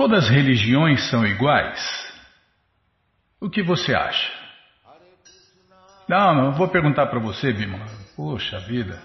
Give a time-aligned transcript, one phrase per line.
[0.00, 1.78] Todas as religiões são iguais?
[3.38, 4.32] O que você acha?
[6.08, 7.84] Não, não vou perguntar para você, Bimala.
[8.16, 8.98] Poxa vida.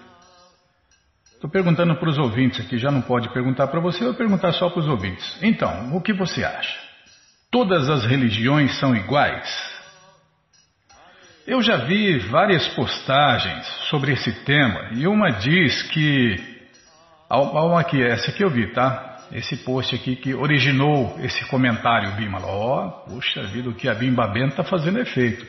[1.34, 4.54] Estou perguntando para os ouvintes aqui, já não pode perguntar para você, eu vou perguntar
[4.54, 5.38] só para os ouvintes.
[5.42, 6.79] Então, o que você acha?
[7.51, 9.53] Todas as religiões são iguais?
[11.46, 16.38] Eu já vi várias postagens sobre esse tema e uma diz que.
[17.30, 19.15] Uma aqui, essa aqui eu vi, tá?
[19.31, 22.45] Esse post aqui que originou esse comentário, Bimala.
[22.45, 25.45] Ó, oh, puxa vida, o que a Bimba Bento está fazendo efeito.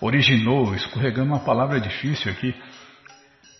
[0.00, 2.54] Originou, escorregando uma palavra difícil aqui.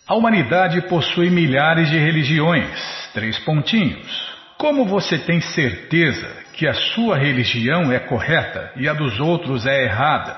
[0.07, 3.09] A humanidade possui milhares de religiões.
[3.13, 4.31] Três pontinhos.
[4.57, 9.85] Como você tem certeza que a sua religião é correta e a dos outros é
[9.85, 10.37] errada?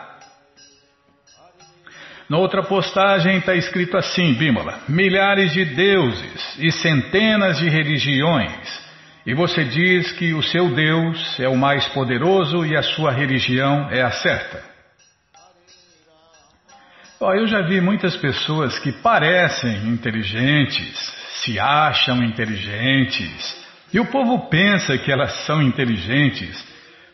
[2.29, 8.83] Na outra postagem está escrito assim, Bímola: milhares de deuses e centenas de religiões.
[9.25, 13.89] E você diz que o seu Deus é o mais poderoso e a sua religião
[13.89, 14.61] é a certa.
[17.19, 20.99] Oh, eu já vi muitas pessoas que parecem inteligentes,
[21.35, 26.61] se acham inteligentes, e o povo pensa que elas são inteligentes,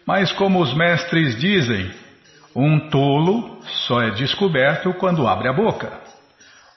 [0.07, 1.91] mas como os mestres dizem,
[2.55, 5.91] um tolo só é descoberto quando abre a boca.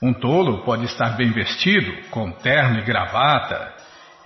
[0.03, 3.72] Um tolo pode estar bem vestido, com terno e gravata,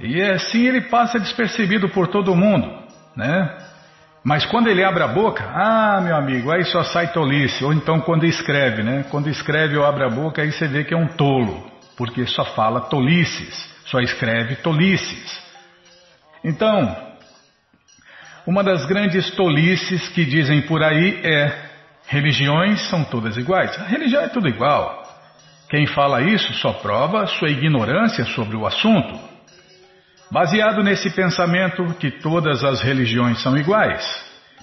[0.00, 2.70] e assim ele passa despercebido por todo mundo,
[3.16, 3.66] né?
[4.22, 7.64] Mas quando ele abre a boca, ah, meu amigo, aí só sai tolice.
[7.64, 9.04] Ou então quando escreve, né?
[9.08, 12.44] Quando escreve ou abre a boca, aí você vê que é um tolo, porque só
[12.44, 15.40] fala tolices, só escreve tolices.
[16.42, 16.96] Então,
[18.46, 21.52] uma das grandes tolices que dizem por aí é:
[22.08, 23.78] religiões são todas iguais.
[23.78, 25.04] A religião é tudo igual.
[25.70, 29.35] Quem fala isso só prova sua ignorância sobre o assunto.
[30.30, 34.04] Baseado nesse pensamento que todas as religiões são iguais,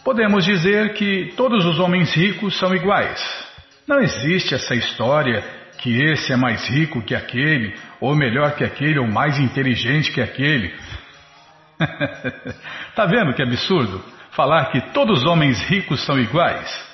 [0.04, 3.22] podemos dizer que todos os homens ricos são iguais.
[3.88, 5.44] Não existe essa história
[5.80, 10.22] que esse é mais rico que aquele, ou melhor que aquele, ou mais inteligente que
[10.22, 10.74] aquele.
[12.96, 14.04] tá vendo que absurdo?
[14.32, 16.94] Falar que todos os homens ricos são iguais.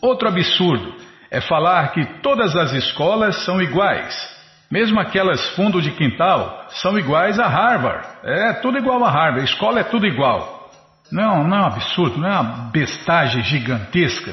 [0.00, 0.94] Outro absurdo
[1.30, 4.39] é falar que todas as escolas são iguais.
[4.70, 8.06] Mesmo aquelas fundos de quintal são iguais a Harvard.
[8.22, 9.40] É tudo igual a Harvard.
[9.40, 10.70] A escola é tudo igual.
[11.10, 14.32] Não, não é um absurdo, não é uma bestagem gigantesca.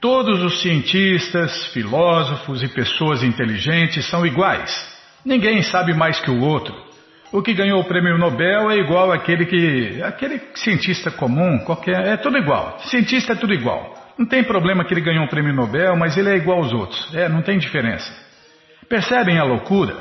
[0.00, 4.88] Todos os cientistas, filósofos e pessoas inteligentes são iguais.
[5.22, 6.74] Ninguém sabe mais que o outro.
[7.30, 10.02] O que ganhou o prêmio Nobel é igual àquele que.
[10.02, 12.06] aquele cientista comum, qualquer.
[12.06, 12.78] É tudo igual.
[12.86, 13.94] Cientista é tudo igual.
[14.18, 17.14] Não tem problema que ele ganhou um prêmio Nobel, mas ele é igual aos outros.
[17.14, 18.29] É, não tem diferença.
[18.90, 19.96] Percebem a loucura?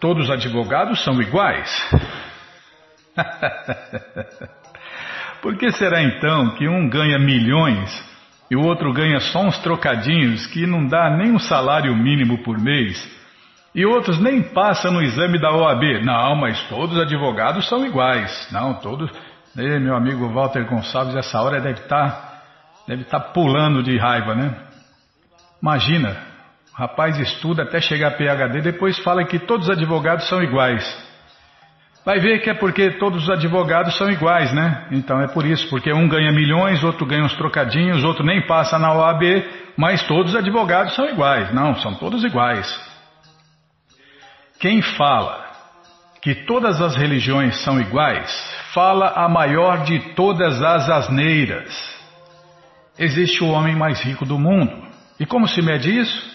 [0.00, 1.70] Todos os advogados são iguais.
[5.42, 8.08] Por que será então que um ganha milhões
[8.50, 12.58] e o outro ganha só uns trocadinhos que não dá nem um salário mínimo por
[12.58, 12.96] mês?
[13.74, 16.02] E outros nem passam no exame da OAB.
[16.02, 18.48] Não, mas todos os advogados são iguais.
[18.50, 19.10] Não, todos.
[19.54, 22.42] Ei, meu amigo Walter Gonçalves, essa hora deve estar tá,
[22.88, 24.56] deve estar tá pulando de raiva, né?
[25.60, 26.29] Imagina,
[26.74, 31.10] rapaz estuda até chegar PhD, depois fala que todos os advogados são iguais.
[32.04, 34.86] Vai ver que é porque todos os advogados são iguais, né?
[34.90, 38.78] Então é por isso, porque um ganha milhões, outro ganha uns trocadinhos, outro nem passa
[38.78, 39.22] na OAB,
[39.76, 41.52] mas todos os advogados são iguais.
[41.52, 42.66] Não, são todos iguais.
[44.58, 45.50] Quem fala
[46.22, 48.30] que todas as religiões são iguais,
[48.72, 51.98] fala a maior de todas as asneiras.
[52.98, 54.86] Existe o homem mais rico do mundo.
[55.18, 56.29] E como se mede isso?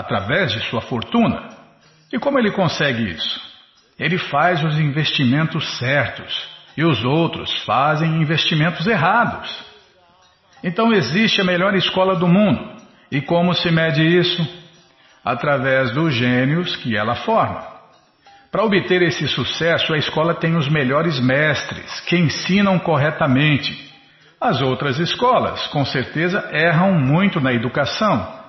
[0.00, 1.48] Através de sua fortuna.
[2.12, 3.40] E como ele consegue isso?
[3.98, 9.64] Ele faz os investimentos certos e os outros fazem investimentos errados.
[10.64, 12.80] Então existe a melhor escola do mundo.
[13.12, 14.42] E como se mede isso?
[15.24, 17.68] Através dos gênios que ela forma.
[18.50, 23.88] Para obter esse sucesso, a escola tem os melhores mestres que ensinam corretamente.
[24.40, 28.39] As outras escolas, com certeza, erram muito na educação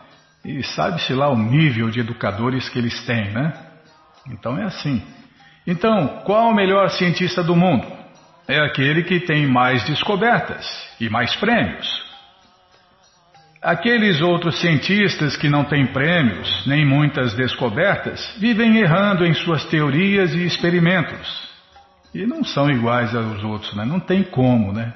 [0.43, 3.53] e sabe-se lá o nível de educadores que eles têm, né?
[4.27, 5.01] Então é assim.
[5.65, 7.85] Então, qual o melhor cientista do mundo?
[8.47, 10.65] É aquele que tem mais descobertas
[10.99, 11.87] e mais prêmios.
[13.61, 20.33] Aqueles outros cientistas que não têm prêmios nem muitas descobertas vivem errando em suas teorias
[20.33, 21.49] e experimentos.
[22.13, 23.85] E não são iguais aos outros, né?
[23.85, 24.91] Não tem como, né?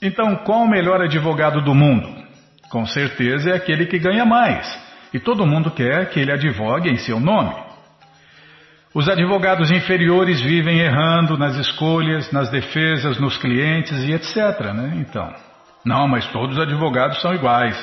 [0.00, 2.19] Então, qual o melhor advogado do mundo?
[2.70, 4.64] Com certeza é aquele que ganha mais,
[5.12, 7.52] e todo mundo quer que ele advogue em seu nome.
[8.94, 14.72] Os advogados inferiores vivem errando nas escolhas, nas defesas, nos clientes e etc.
[14.72, 14.94] Né?
[14.96, 15.32] Então,
[15.84, 17.76] não, mas todos os advogados são iguais.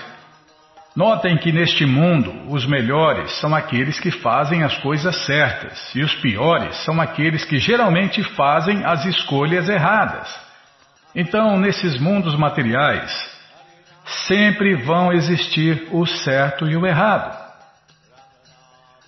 [0.95, 6.15] Notem que neste mundo os melhores são aqueles que fazem as coisas certas e os
[6.15, 10.27] piores são aqueles que geralmente fazem as escolhas erradas.
[11.13, 13.36] Então, nesses mundos materiais,
[14.27, 17.47] sempre vão existir o certo e o errado.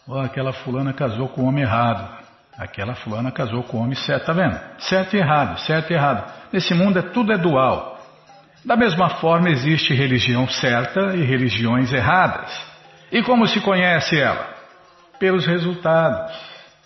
[0.07, 2.17] Oh, aquela fulana casou com o homem errado.
[2.57, 4.25] Aquela fulana casou com o homem certo.
[4.25, 4.59] Tá vendo?
[4.79, 6.33] Certo e errado, certo e errado.
[6.51, 7.99] Nesse mundo é tudo é dual.
[8.65, 12.51] Da mesma forma existe religião certa e religiões erradas.
[13.11, 14.47] E como se conhece ela?
[15.19, 16.35] Pelos resultados.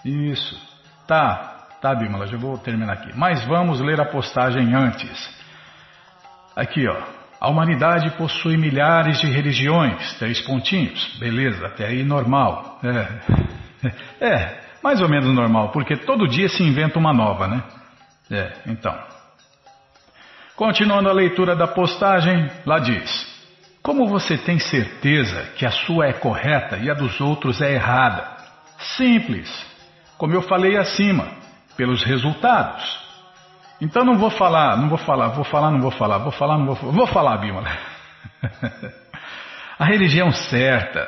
[0.06, 0.60] Isso.
[1.08, 3.12] Tá, tá, Bimala, já vou terminar aqui.
[3.16, 5.30] Mas vamos ler a postagem antes.
[6.56, 7.23] Aqui, ó.
[7.44, 11.18] A humanidade possui milhares de religiões, três pontinhos.
[11.20, 12.80] Beleza, até aí normal.
[12.82, 17.62] É, é, mais ou menos normal, porque todo dia se inventa uma nova, né?
[18.32, 18.98] É, então.
[20.56, 23.28] Continuando a leitura da postagem, lá diz:
[23.82, 28.26] Como você tem certeza que a sua é correta e a dos outros é errada?
[28.96, 29.50] Simples.
[30.18, 31.28] Como eu falei acima,
[31.76, 33.04] pelos resultados.
[33.84, 36.66] Então não vou falar, não vou falar, vou falar, não vou falar, vou falar, não
[36.68, 36.92] vou falar.
[36.94, 37.70] Vou falar, Bímola.
[39.78, 41.06] A religião certa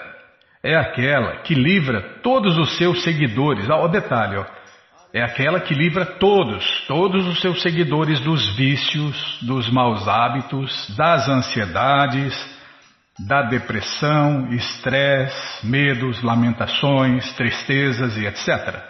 [0.62, 3.70] é aquela que livra todos os seus seguidores.
[3.70, 4.46] Ó, o detalhe, ó.
[5.14, 11.30] É aquela que livra todos, todos os seus seguidores dos vícios, dos maus hábitos, das
[11.30, 12.36] ansiedades,
[13.26, 18.84] da depressão, estresse, medos, lamentações, tristezas e etc.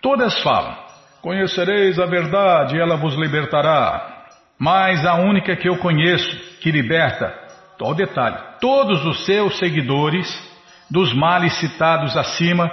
[0.00, 0.87] Todas falam,
[1.28, 4.24] Conhecereis a verdade e ela vos libertará.
[4.58, 7.34] Mas a única que eu conheço que liberta,
[7.78, 10.26] o detalhe, todos os seus seguidores
[10.90, 12.72] dos males citados acima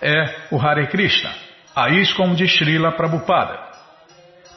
[0.00, 1.30] é o Hare Krishna,
[1.74, 3.58] a ISKCON de Srila Prabhupada.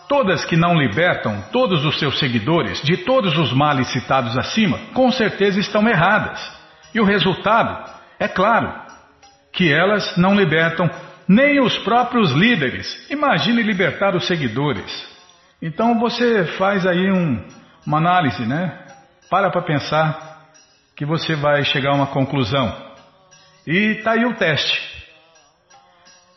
[0.08, 5.10] Todas que não libertam todos os seus seguidores de todos os males citados acima, com
[5.10, 6.40] certeza estão erradas.
[6.94, 7.84] E o resultado
[8.20, 8.72] é claro,
[9.52, 10.88] que elas não libertam
[11.30, 13.08] nem os próprios líderes.
[13.12, 14.92] Imagine libertar os seguidores.
[15.62, 17.46] Então você faz aí um,
[17.86, 18.80] uma análise, né?
[19.30, 20.48] Para para pensar
[20.96, 22.76] que você vai chegar a uma conclusão.
[23.68, 24.90] E está aí o teste.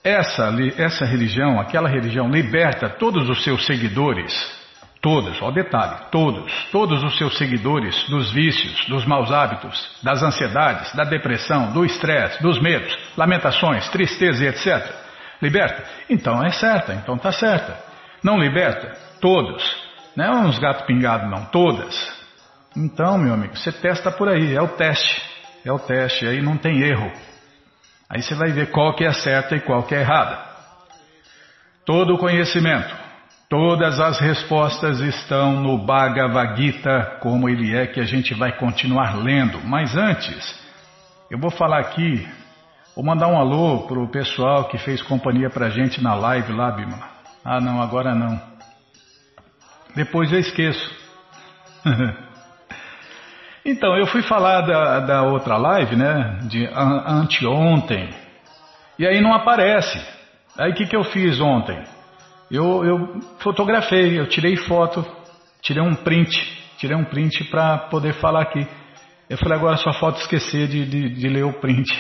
[0.05, 4.62] Essa, essa religião, aquela religião, liberta todos os seus seguidores
[5.03, 10.95] Todos, ó detalhe, todos, todos os seus seguidores dos vícios, dos maus hábitos, das ansiedades,
[10.95, 14.95] da depressão, do estresse, dos medos, lamentações, tristeza e etc.
[15.43, 15.85] Liberta?
[16.09, 17.77] Então é certa, então está certa.
[18.23, 18.97] Não liberta?
[19.21, 19.77] Todos.
[20.15, 22.23] Não é uns gatos pingados, não, todas.
[22.77, 25.21] Então, meu amigo, você testa por aí, é o teste.
[25.65, 27.11] É o teste, aí não tem erro.
[28.09, 30.39] Aí você vai ver qual que é certa e qual que é errada.
[31.85, 33.02] Todo o conhecimento,
[33.53, 39.15] Todas as respostas estão no Bhagavad Gita, como ele é, que a gente vai continuar
[39.23, 39.61] lendo.
[39.63, 40.59] Mas antes,
[41.31, 42.27] eu vou falar aqui,
[42.97, 46.51] vou mandar um alô para o pessoal que fez companhia para a gente na live
[46.51, 46.99] lá, Bima.
[47.45, 48.41] Ah, não, agora não.
[49.95, 50.91] Depois eu esqueço.
[53.67, 58.09] então, eu fui falar da, da outra live, né, de anteontem,
[58.99, 60.03] e aí não aparece.
[60.57, 61.85] Aí o que, que eu fiz ontem?
[62.53, 65.03] Eu, eu fotografei, eu tirei foto,
[65.63, 66.31] tirei um print,
[66.77, 68.69] tirei um print para poder falar aqui.
[69.31, 71.91] Eu falei, agora só falta esquecer de, de, de ler o print.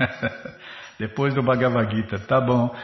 [0.98, 2.74] Depois do Bhagavad Gita, tá bom.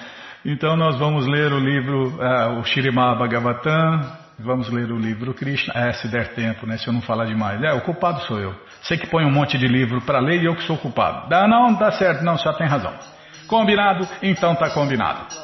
[0.45, 4.03] Então nós vamos ler o livro, uh, o Shirimá Bhagavatam,
[4.39, 7.63] vamos ler o livro Krishna, é, se der tempo, né, se eu não falar demais.
[7.63, 8.55] É, o culpado sou eu.
[8.83, 11.27] Você que põe um monte de livro para ler e eu que sou culpado.
[11.31, 12.93] Dá, não, dá certo, não, só tem razão.
[13.47, 14.07] Combinado?
[14.23, 15.44] Então tá combinado.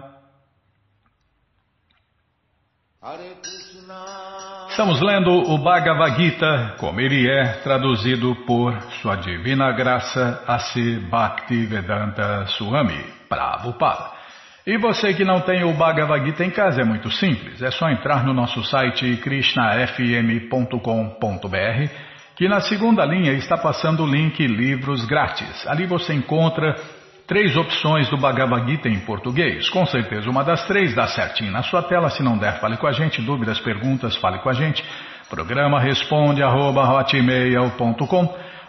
[4.71, 10.97] Estamos lendo o Bhagavad Gita, como ele é traduzido por Sua Divina Graça A.C.
[11.09, 14.11] Bhaktivedanta Swami Prabhupada.
[14.65, 17.89] E você que não tem o Bhagavad Gita em casa é muito simples, é só
[17.89, 21.93] entrar no nosso site krishnafm.com.br
[22.37, 25.67] que na segunda linha está passando o link Livros Grátis.
[25.67, 26.77] Ali você encontra
[27.31, 29.69] Três opções do Bhagavad Gita em português.
[29.69, 32.09] Com certeza uma das três dá certinho na sua tela.
[32.09, 33.21] Se não der, fale com a gente.
[33.21, 34.83] Dúvidas, perguntas, fale com a gente.
[35.29, 36.83] Programa responde arroba,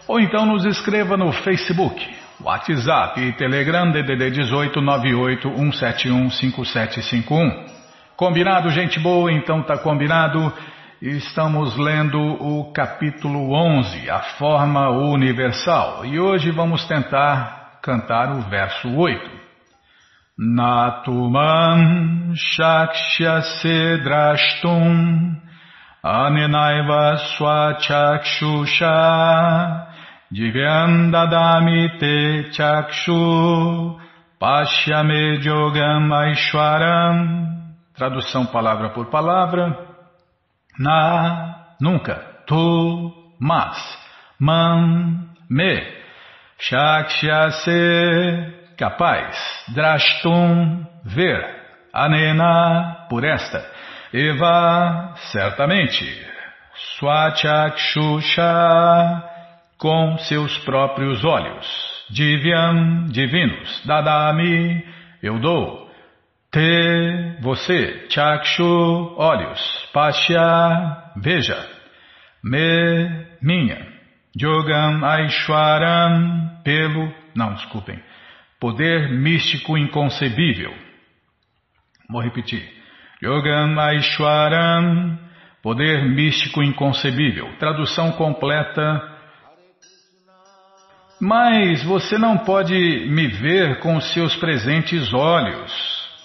[0.07, 7.65] ou então nos escreva no Facebook, WhatsApp e Telegram DDD 18 98 171 5751.
[8.15, 9.29] Combinado, gente boa?
[9.29, 10.53] Então tá combinado.
[11.01, 18.95] Estamos lendo o capítulo 11, a forma universal, e hoje vamos tentar cantar o verso
[18.95, 19.43] 8.
[20.39, 25.39] Natuman shakshase drashtum
[26.03, 28.95] anenaiva swachakshusha
[30.31, 33.99] divyandadami te chakshu
[34.41, 37.53] pashyame jogam aishwaram
[37.95, 39.77] Tradução palavra por palavra.
[40.79, 42.15] Na, nunca.
[42.47, 43.77] Tu, mas.
[44.39, 46.02] Man, me.
[46.69, 49.35] Shakshyase, capaz.
[49.73, 51.43] Drashtum, ver.
[51.93, 53.69] Anena, por esta.
[54.13, 56.05] Eva, certamente.
[56.97, 58.43] Swachakshusha,
[59.77, 61.67] com seus próprios olhos.
[62.09, 63.83] Divyam, divinos.
[63.85, 64.83] Dadami,
[65.21, 65.91] eu dou.
[66.51, 68.07] Te, você.
[68.09, 69.89] Chakshu, olhos.
[69.91, 71.67] Pasha, veja.
[72.43, 73.92] Me, minha.
[74.35, 78.01] Yogam Aishwaram, pelo, não, desculpem,
[78.59, 80.73] poder místico inconcebível.
[82.09, 82.67] Vou repetir.
[83.23, 85.19] Yogam Aishwaram,
[85.61, 87.47] poder místico inconcebível.
[87.59, 89.11] Tradução completa.
[91.21, 95.71] Mas você não pode me ver com seus presentes olhos.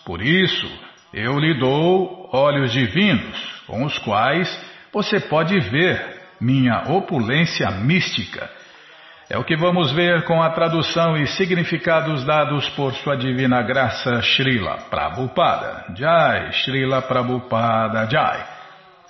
[0.06, 0.66] Por isso,
[1.12, 4.48] eu lhe dou olhos divinos, com os quais
[4.92, 8.48] você pode ver minha opulência mística.
[9.30, 14.22] É o que vamos ver com a tradução e significados dados por Sua Divina Graça
[14.22, 15.84] Srila Prabhupada.
[15.94, 18.58] Jai, Srila Prabhupada Jai.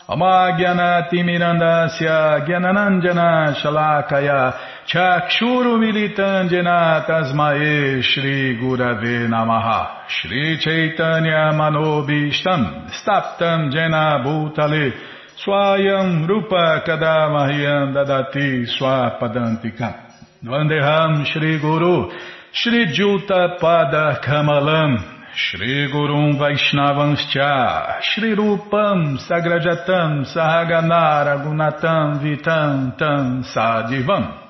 [0.08, 4.54] Amagyanati Mirandasya Gyananandjana Shalakaya
[4.86, 17.94] Chakshuru Militandjana Tasmae Shri Gurave Namaha Shri Chaitanya Manobishtam Staptam Jena Bhutale Swayam Rupa Kadamahyam
[17.94, 20.10] Dadati Swapadantika.
[20.42, 22.10] Vandeham Shri Guru
[22.52, 24.98] Shri Juta Pada Kamalam
[25.36, 34.42] Shri Gurum Vaishnavanscha Shri Rupam Sagrajatam Sahaganara Gunatam Vitam Tam Sadivam.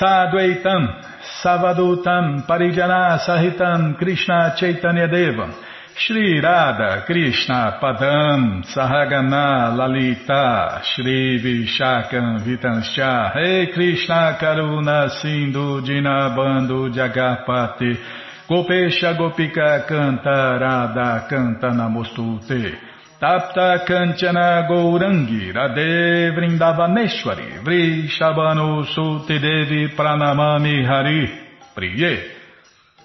[0.00, 1.02] Sadvaitam
[1.42, 5.67] Savadutam Parijana Sahitam Krishna Chaitanya Devam
[6.00, 17.98] Shri Radha Krishna Padam Sahagana Lalita Shri Vishakam Vitanscha Rei Krishna Karuna Sindhu Dinabando Jagapati
[18.48, 21.26] Gopesha Gopika Canta Radha
[21.74, 22.78] Namostute
[23.20, 31.28] Tapta Kanchana Gourangi Radhe Vrindavaneshwari Vrishabhanu Suti Devi Pranamami Hari
[31.74, 32.37] Priye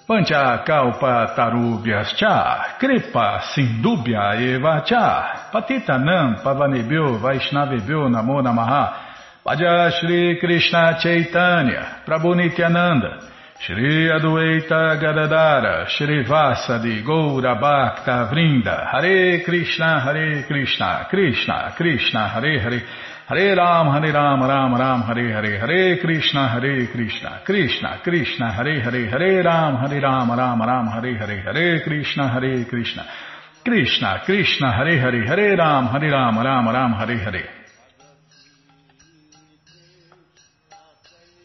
[0.06, 9.04] Panchakalpa tarubhyas cha, kripa sindubhya eva cha, patitanam pavanebhyo vaishnavebhyo namo namaha,
[9.44, 13.30] Vaja Shri Krishna Chaitanya, Prabhu Nityananda,
[13.60, 22.58] Shri Adueita Gadadara, Shri Vasadi Goura Bhakta Vrinda, Hare Krishna, Hare Krishna, Krishna, Krishna, Hare
[22.58, 22.82] Hare,
[23.26, 28.82] Hare Ram, Hare Ram, Ram Ram, Hare Hare, Hare Krishna, Hare Krishna, Krishna, Krishna, Hare
[28.82, 33.06] Hare, Hare Ram, Hare Ram, Ram Ram, Hare Hare, Hare Krishna, Hare Krishna,
[33.64, 37.48] Krishna, Krishna, Hare Hare, Hare Ram, Hare Ram, Ram Ram, Hare Hare.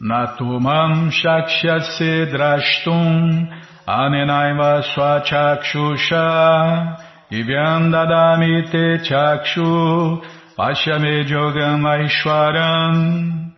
[0.02, 3.48] Natumam Shakshase Drashtum
[3.88, 6.24] Anenaiva Swachakshusha
[7.30, 10.39] Divyandadami Te Chakshu
[11.26, 13.50] Jogam Aishwaram.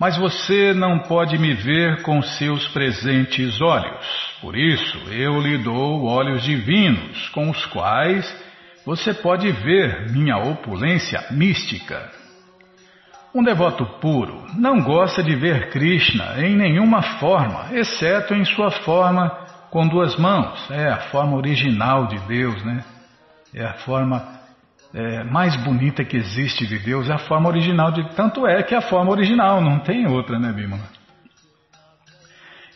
[0.00, 4.04] Mas você não pode me ver com seus presentes olhos.
[4.40, 8.26] Por isso, eu lhe dou olhos divinos, com os quais
[8.84, 12.10] você pode ver minha opulência mística.
[13.32, 19.28] Um devoto puro não gosta de ver Krishna em nenhuma forma, exceto em sua forma
[19.70, 20.68] com duas mãos.
[20.70, 22.84] É a forma original de Deus, né?
[23.54, 24.33] É a forma
[24.94, 28.08] é, mais bonita que existe de Deus é a forma original de.
[28.14, 30.88] Tanto é que é a forma original, não tem outra, né, Bimala?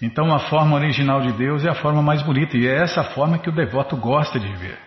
[0.02, 3.38] Então a forma original de Deus é a forma mais bonita e é essa forma
[3.38, 4.78] que o devoto gosta de ver.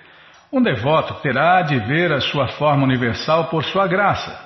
[0.52, 4.38] Um devoto terá de ver a sua forma universal por sua graça,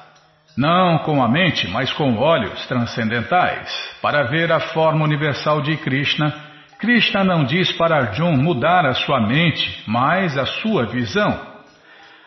[0.55, 6.33] não com a mente, mas com olhos transcendentais, para ver a forma universal de Krishna.
[6.77, 11.54] Krishna não diz para Arjun mudar a sua mente, mas a sua visão.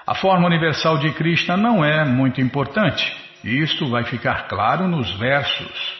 [0.08, 3.14] A forma universal de Krishna não é muito importante.
[3.44, 5.98] Isto vai ficar claro nos versos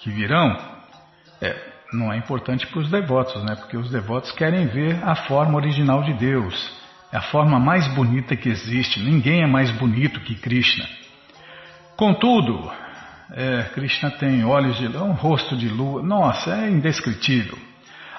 [0.00, 0.54] que virão.
[1.40, 1.56] É,
[1.94, 3.56] não é importante para os devotos, né?
[3.56, 6.78] Porque os devotos querem ver a forma original de Deus.
[7.10, 9.00] É a forma mais bonita que existe.
[9.00, 10.84] Ninguém é mais bonito que Krishna.
[11.96, 12.70] Contudo,
[13.32, 16.02] é, Krishna tem olhos de um rosto de lua.
[16.02, 17.56] Nossa, é indescritível.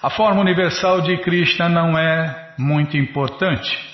[0.01, 3.93] A forma universal de Krishna não é muito importante.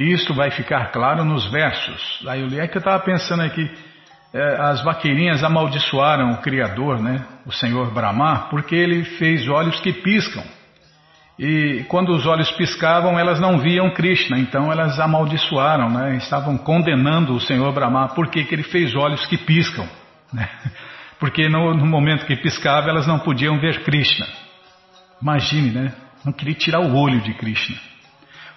[0.00, 2.26] Isso vai ficar claro nos versos.
[2.26, 3.70] Aí é que eu estava pensando aqui.
[4.32, 9.92] É, as vaqueirinhas amaldiçoaram o Criador, né, o Senhor Brahma, porque ele fez olhos que
[9.92, 10.42] piscam.
[11.38, 17.34] E quando os olhos piscavam, elas não viam Krishna, então elas amaldiçoaram, né, estavam condenando
[17.34, 19.86] o Senhor Brahma, porque que ele fez olhos que piscam.
[20.32, 20.48] Né?
[21.18, 24.26] Porque no, no momento que piscava, elas não podiam ver Krishna.
[25.20, 25.92] Imagine, né?
[26.24, 27.76] Não queria tirar o olho de Krishna.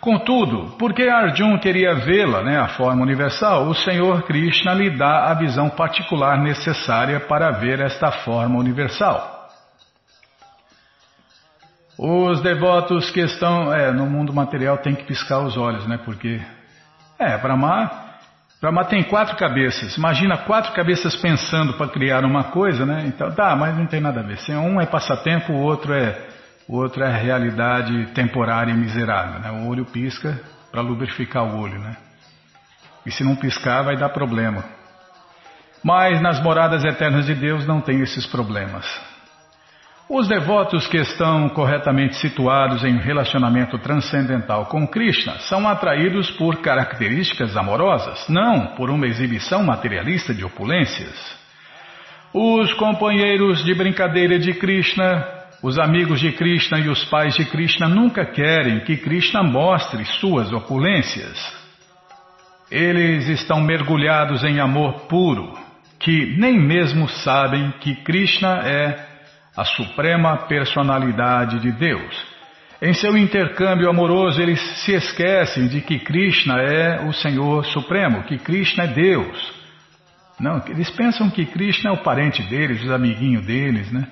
[0.04, 5.34] Contudo, porque Arjun queria vê-la, né, a forma universal, o Senhor Krishna lhe dá a
[5.34, 9.48] visão particular necessária para ver esta forma universal.
[11.98, 15.98] Os devotos que estão é, no mundo material têm que piscar os olhos, né?
[16.04, 16.42] Porque
[17.18, 17.90] é Brahma,
[18.60, 19.96] Brahma tem quatro cabeças.
[19.96, 23.06] Imagina quatro cabeças pensando para criar uma coisa, né?
[23.06, 24.38] Então, tá, mas não tem nada a ver.
[24.58, 26.33] Um é passatempo, o outro é
[26.68, 29.40] outro é a realidade temporária e miserável.
[29.40, 29.52] Né?
[29.52, 30.40] O olho pisca
[30.72, 31.80] para lubrificar o olho.
[31.80, 31.96] Né?
[33.06, 34.64] E se não piscar, vai dar problema.
[35.84, 38.86] Mas nas moradas eternas de Deus não tem esses problemas.
[40.10, 47.56] Os devotos que estão corretamente situados em relacionamento transcendental com Krishna são atraídos por características
[47.56, 51.36] amorosas, não por uma exibição materialista de opulências.
[52.34, 55.26] Os companheiros de brincadeira de Krishna
[55.64, 60.52] os amigos de Krishna e os pais de Krishna nunca querem que Krishna mostre suas
[60.52, 61.40] opulências.
[62.70, 65.58] Eles estão mergulhados em amor puro,
[65.98, 69.08] que nem mesmo sabem que Krishna é
[69.56, 72.34] a suprema personalidade de Deus.
[72.82, 78.38] Em seu intercâmbio amoroso, eles se esquecem de que Krishna é o Senhor Supremo, que
[78.38, 79.54] Krishna é Deus.
[80.38, 84.06] Não, eles pensam que Krishna é o parente deles, os amiguinhos deles, né?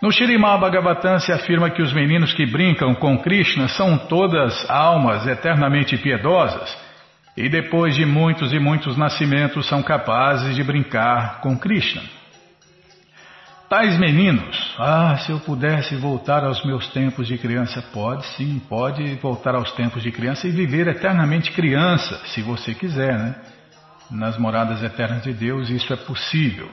[0.00, 5.26] No Shirimá Bhagavatam se afirma que os meninos que brincam com Krishna são todas almas
[5.26, 6.76] eternamente piedosas
[7.34, 12.02] e depois de muitos e muitos nascimentos são capazes de brincar com Krishna.
[13.70, 19.14] Tais meninos, ah, se eu pudesse voltar aos meus tempos de criança, pode sim, pode
[19.16, 23.34] voltar aos tempos de criança e viver eternamente criança, se você quiser, né?
[24.10, 26.70] Nas moradas eternas de Deus isso é possível.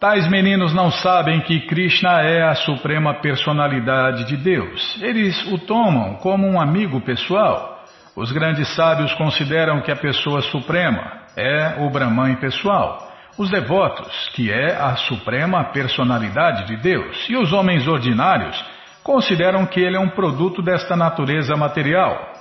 [0.00, 4.98] Tais meninos não sabem que Krishna é a suprema personalidade de Deus.
[5.02, 7.84] Eles o tomam como um amigo pessoal.
[8.16, 13.12] Os grandes sábios consideram que a pessoa suprema é o Brahman pessoal.
[13.36, 17.28] Os devotos, que é a suprema personalidade de Deus.
[17.28, 18.58] E os homens ordinários
[19.04, 22.32] consideram que ele é um produto desta natureza material.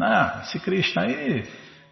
[0.00, 1.42] Ah, esse Krishna aí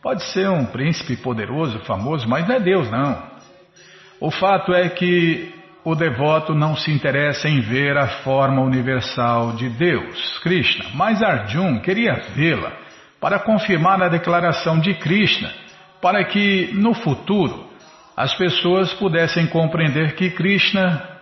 [0.00, 3.36] pode ser um príncipe poderoso, famoso, mas não é Deus, não.
[4.20, 5.54] O fato é que
[5.84, 11.80] o devoto não se interessa em ver a forma universal de Deus, Krishna, mas Arjun
[11.80, 12.72] queria vê-la
[13.20, 15.50] para confirmar a declaração de Krishna,
[16.02, 17.68] para que no futuro
[18.16, 21.18] as pessoas pudessem compreender que Krishna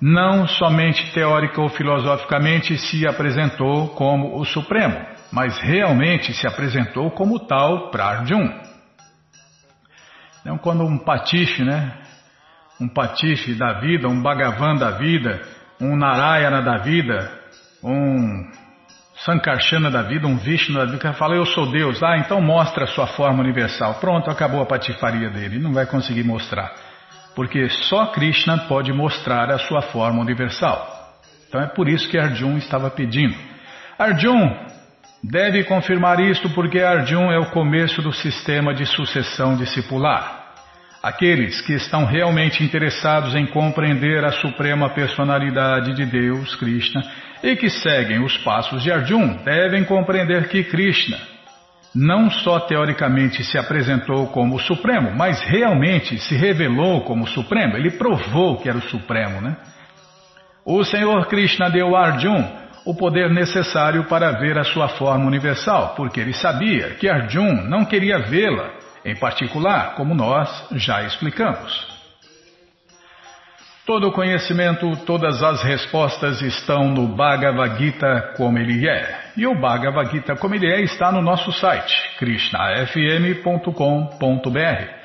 [0.00, 5.00] não somente teórica ou filosoficamente se apresentou como o Supremo,
[5.32, 8.67] mas realmente se apresentou como tal para Arjun.
[10.48, 11.92] Então, quando um patife, né?
[12.80, 15.42] Um patife da vida, um Bhagavan da vida,
[15.78, 17.30] um Narayana da vida,
[17.84, 18.50] um
[19.26, 22.02] Sankarsana da vida, um Vishnu da vida, fala, eu sou Deus.
[22.02, 23.96] Ah, então mostra a sua forma universal.
[23.96, 25.56] Pronto, acabou a patifaria dele.
[25.56, 26.72] Ele não vai conseguir mostrar.
[27.36, 31.20] Porque só Krishna pode mostrar a sua forma universal.
[31.46, 33.36] Então é por isso que Arjun estava pedindo.
[33.98, 34.48] Arjun,
[35.22, 40.37] deve confirmar isto porque Arjun é o começo do sistema de sucessão discipular.
[41.02, 47.02] Aqueles que estão realmente interessados em compreender a suprema personalidade de Deus, Krishna,
[47.42, 51.18] e que seguem os passos de Arjun, devem compreender que Krishna
[51.94, 57.76] não só teoricamente se apresentou como o Supremo, mas realmente se revelou como o Supremo.
[57.76, 59.56] Ele provou que era o Supremo, né?
[60.64, 62.44] O Senhor Krishna deu a Arjun
[62.84, 67.84] o poder necessário para ver a sua forma universal, porque ele sabia que Arjun não
[67.84, 68.70] queria vê-la,
[69.08, 71.98] em particular, como nós já explicamos.
[73.86, 79.30] Todo o conhecimento, todas as respostas estão no Bhagavad Gita como ele é.
[79.34, 84.98] E o Bhagavad Gita como ele é está no nosso site, krishnafm.com.br.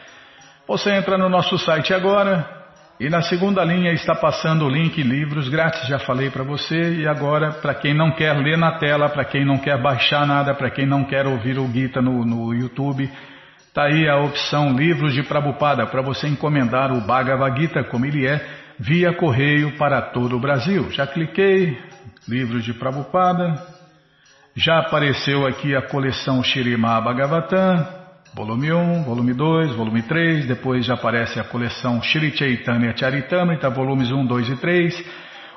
[0.67, 2.63] Você entra no nosso site agora
[2.99, 6.95] e na segunda linha está passando o link livros grátis, já falei para você.
[6.95, 10.53] E agora, para quem não quer ler na tela, para quem não quer baixar nada,
[10.53, 13.09] para quem não quer ouvir o Gita no, no YouTube,
[13.73, 18.27] está aí a opção livros de Prabhupada para você encomendar o Bhagavad Gita como ele
[18.27, 18.39] é
[18.77, 20.91] via correio para todo o Brasil.
[20.91, 21.75] Já cliquei,
[22.27, 23.59] livros de Prabhupada,
[24.55, 27.87] já apareceu aqui a coleção Shirima Bhagavatam,
[28.35, 34.11] volume 1, volume 2, volume 3, depois já aparece a coleção Shri Chaitanya Charitamrita, volumes
[34.11, 35.05] 1, 2 e 3.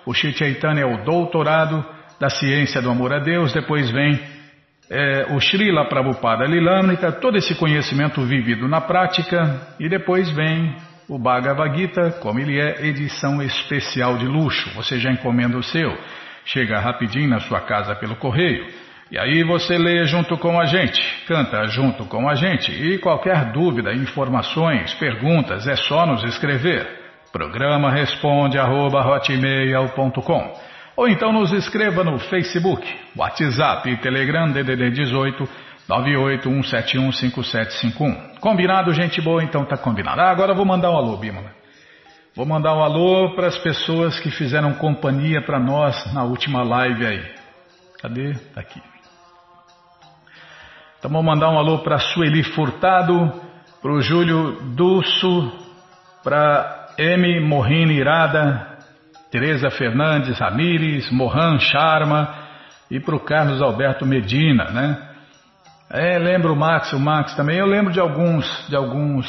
[0.06, 1.84] O Shri Chaitanya é o doutorado
[2.18, 4.18] da ciência do amor a Deus, depois vem
[4.90, 10.76] é, o Srila Prabhupada Lilamrita, todo esse conhecimento vivido na prática, e depois vem
[11.08, 14.70] o Bhagavad Gita, como ele é, edição especial de luxo.
[14.74, 15.96] Você já encomenda o seu.
[16.44, 18.66] Chega rapidinho na sua casa pelo correio.
[19.10, 22.72] E aí você lê junto com a gente, canta junto com a gente.
[22.72, 26.86] E qualquer dúvida, informações, perguntas, é só nos escrever.
[27.32, 29.02] Programa responde arroba,
[30.96, 32.84] Ou então nos escreva no Facebook,
[33.16, 35.48] WhatsApp e Telegram DDD 18
[35.88, 38.40] 981715751.
[38.40, 39.44] Combinado, gente boa?
[39.44, 40.20] Então tá combinado.
[40.20, 41.54] Ah, agora vou mandar um alô, Bímola.
[42.34, 47.06] Vou mandar um alô para as pessoas que fizeram companhia para nós na última live
[47.06, 47.24] aí.
[48.00, 48.34] Cadê?
[48.54, 48.82] Tá aqui.
[50.98, 53.32] Então vou mandar um alô para Sueli Furtado,
[53.80, 55.52] para o Júlio Dulso,
[56.24, 57.40] para M.
[57.40, 58.75] Morrini Irada,
[59.30, 62.34] Tereza Fernandes Ramires, Mohan Sharma
[62.90, 65.06] e para o Carlos Alberto Medina, né?
[65.90, 67.58] É, lembro o Max, o Max também.
[67.58, 69.26] Eu lembro de alguns, de alguns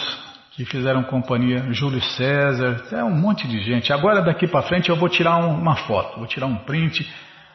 [0.52, 3.94] que fizeram companhia, Júlio César, é um monte de gente.
[3.94, 7.08] Agora daqui para frente eu vou tirar um, uma foto, vou tirar um print,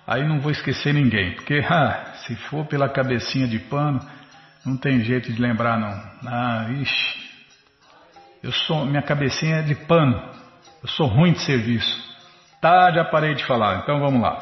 [0.07, 3.99] aí não vou esquecer ninguém, porque ah, se for pela cabecinha de pano,
[4.65, 6.31] não tem jeito de lembrar não.
[6.31, 7.17] Ah, ixi,
[8.41, 10.23] eu sou, minha cabecinha é de pano,
[10.81, 12.12] eu sou ruim de serviço.
[12.63, 14.39] Tá, já parei de falar, então vamos lá.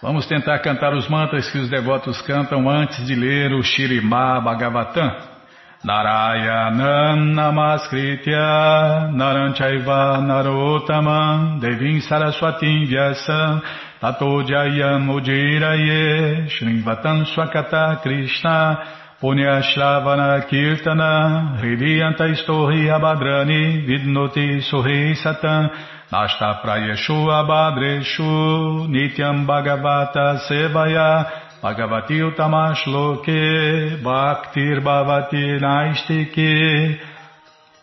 [0.00, 5.36] Vamos tentar cantar os mantras que os devotos cantam antes de ler o Shirimá Bhagavatam.
[5.84, 13.62] Narayanam Namaskritya Naranchaiva Narotamam Devim Saraswatim Vyasam
[14.00, 25.70] Tato Jayam Ujiraye Shrivatam Swakata Krishna Punyashravana Kirtana Hridiyanta Istori Abhadrani Vidnoti Suhi Satam
[26.12, 31.26] Nasta prayeshu abhadreshu nityam bhagavata sevaya
[31.60, 37.00] bhagavati utamashloke bhaktir bhavati naistike.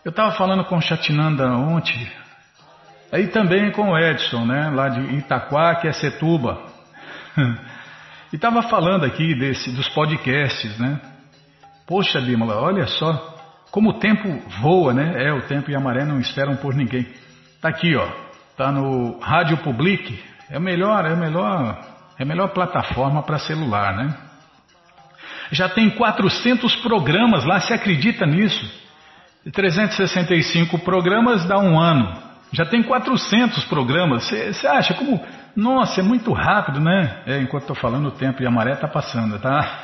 [0.02, 2.10] Eu estava falando com Chatinanda ontem,
[3.12, 6.62] aí também com o Edson, né, lá de Itaquá, que é Setuba.
[8.32, 10.98] e estava falando aqui desse, dos podcasts, né?
[11.86, 13.34] Poxa, Bímola, olha só
[13.74, 14.28] como o tempo
[14.60, 15.26] voa, né?
[15.26, 17.08] É, o tempo e a maré não esperam por ninguém.
[17.60, 18.06] Tá aqui, ó.
[18.56, 20.16] Tá no Rádio Public.
[20.48, 21.84] É melhor, é melhor,
[22.16, 24.16] é melhor plataforma para celular, né?
[25.50, 28.64] Já tem 400 programas lá, se acredita nisso?
[29.50, 32.16] 365 programas dá um ano.
[32.52, 34.22] Já tem 400 programas.
[34.30, 35.20] Você acha como?
[35.56, 37.22] Nossa, é muito rápido, né?
[37.26, 39.80] É, enquanto estou falando, o tempo e a maré tá passando, tá?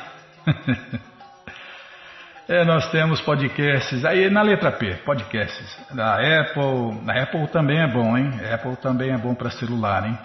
[2.51, 7.87] É, nós temos podcasts, aí na letra P, podcasts, da Apple, na Apple também é
[7.87, 8.29] bom, hein?
[8.53, 10.19] Apple também é bom para celular, hein?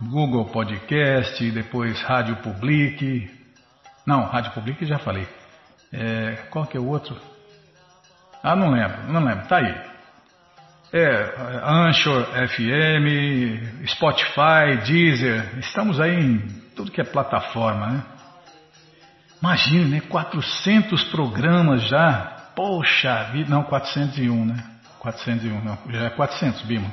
[0.00, 3.28] Google Podcast, depois Rádio Public,
[4.06, 5.26] não, Rádio Public já falei.
[5.92, 7.20] É, qual que é o outro?
[8.40, 9.74] Ah, não lembro, não lembro, tá aí.
[10.92, 16.38] É, Anchor FM, Spotify, Deezer, estamos aí em
[16.76, 18.17] tudo que é plataforma, né?
[19.40, 20.00] Imagina, né?
[20.00, 22.50] 400 programas já.
[22.54, 23.50] Poxa vida.
[23.50, 24.64] Não, 401, né?
[24.98, 25.78] 401, não.
[25.88, 26.90] Já é 400, Bima.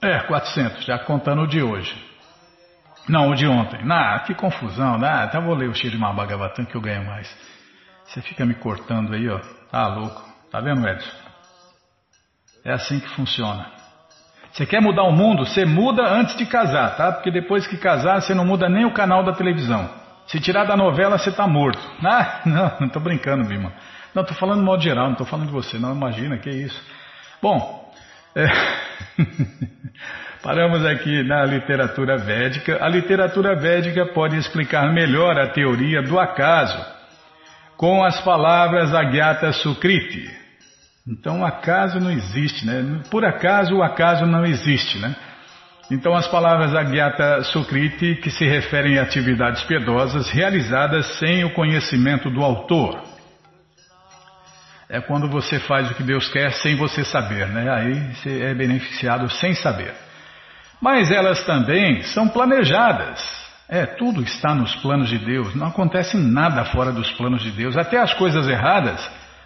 [0.00, 1.94] É, 400, já contando o de hoje.
[3.08, 3.80] Não, o de ontem.
[3.90, 5.02] Ah, que confusão.
[5.04, 7.32] Ah, até vou ler o Shirimá Bhagavatam que eu ganho mais.
[8.04, 9.38] Você fica me cortando aí, ó.
[9.70, 10.22] Tá louco.
[10.50, 11.10] Tá vendo, Edson?
[12.64, 13.81] É assim que funciona.
[14.52, 15.46] Você quer mudar o mundo?
[15.46, 17.10] Você muda antes de casar, tá?
[17.10, 19.88] Porque depois que casar, você não muda nem o canal da televisão.
[20.26, 21.80] Se tirar da novela, você está morto.
[22.04, 23.72] Ah, não, não estou brincando, Bima.
[24.14, 25.78] Não, estou falando de modo geral, não estou falando de você.
[25.78, 26.80] Não, imagina, que isso.
[27.40, 27.90] Bom,
[28.36, 28.46] é...
[30.42, 32.84] paramos aqui na literatura védica.
[32.84, 36.78] A literatura védica pode explicar melhor a teoria do acaso
[37.76, 40.41] com as palavras Agyata Sukriti.
[41.06, 43.02] Então, o acaso não existe, né?
[43.10, 45.14] Por acaso, o acaso não existe, né?
[45.90, 52.30] Então, as palavras Agyata Sukriti, que se referem a atividades piedosas realizadas sem o conhecimento
[52.30, 53.02] do autor.
[54.88, 57.68] É quando você faz o que Deus quer sem você saber, né?
[57.68, 59.92] Aí você é beneficiado sem saber.
[60.80, 63.20] Mas elas também são planejadas.
[63.68, 65.54] É, tudo está nos planos de Deus.
[65.54, 67.76] Não acontece nada fora dos planos de Deus.
[67.76, 69.00] Até as coisas erradas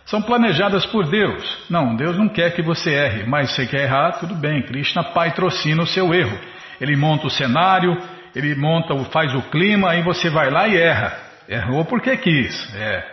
[0.06, 1.66] são planejadas por Deus.
[1.68, 4.62] Não, Deus não quer que você erre, mas você quer errar, tudo bem.
[4.62, 6.38] Krishna patrocina o seu erro.
[6.80, 8.00] Ele monta o cenário,
[8.34, 11.18] ele monta, faz o clima, aí você vai lá e erra.
[11.48, 12.74] Errou porque quis.
[12.76, 13.04] É.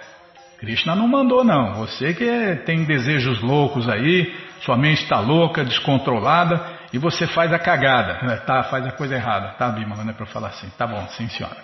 [0.59, 1.73] Krishna não mandou não.
[1.73, 6.61] Você que é, tem desejos loucos aí, sua mente está louca, descontrolada
[6.93, 8.19] e você faz a cagada.
[8.31, 9.55] É, tá, faz a coisa errada.
[9.57, 10.69] Tá, Bima, não é para falar assim.
[10.77, 11.57] Tá bom, sim senhora.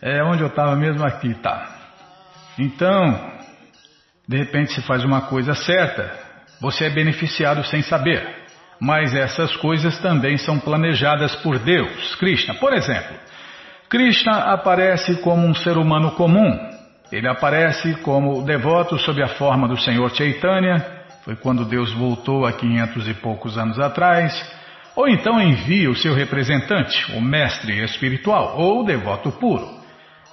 [0.00, 1.68] É onde eu estava mesmo aqui, tá.
[2.58, 3.31] Então,
[4.26, 6.12] de repente se faz uma coisa certa,
[6.60, 8.42] você é beneficiado sem saber.
[8.80, 12.54] Mas essas coisas também são planejadas por Deus, Krishna.
[12.54, 13.16] Por exemplo,
[13.88, 16.58] Krishna aparece como um ser humano comum.
[17.12, 22.52] Ele aparece como devoto sob a forma do Senhor Chaitanya, foi quando Deus voltou há
[22.52, 24.32] quinhentos e poucos anos atrás.
[24.96, 29.81] Ou então envia o seu representante, o mestre espiritual ou o devoto puro.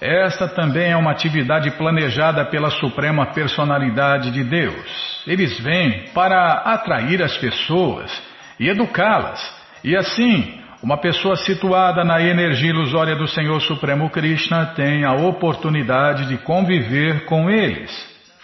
[0.02, 5.24] Esta também é uma atividade planejada pela Suprema Personalidade de Deus.
[5.28, 8.10] Eles vêm para atrair as pessoas
[8.58, 9.40] e educá-las.
[9.84, 16.28] E assim, uma pessoa situada na energia ilusória do Senhor Supremo Krishna tem a oportunidade
[16.28, 17.92] de conviver com eles,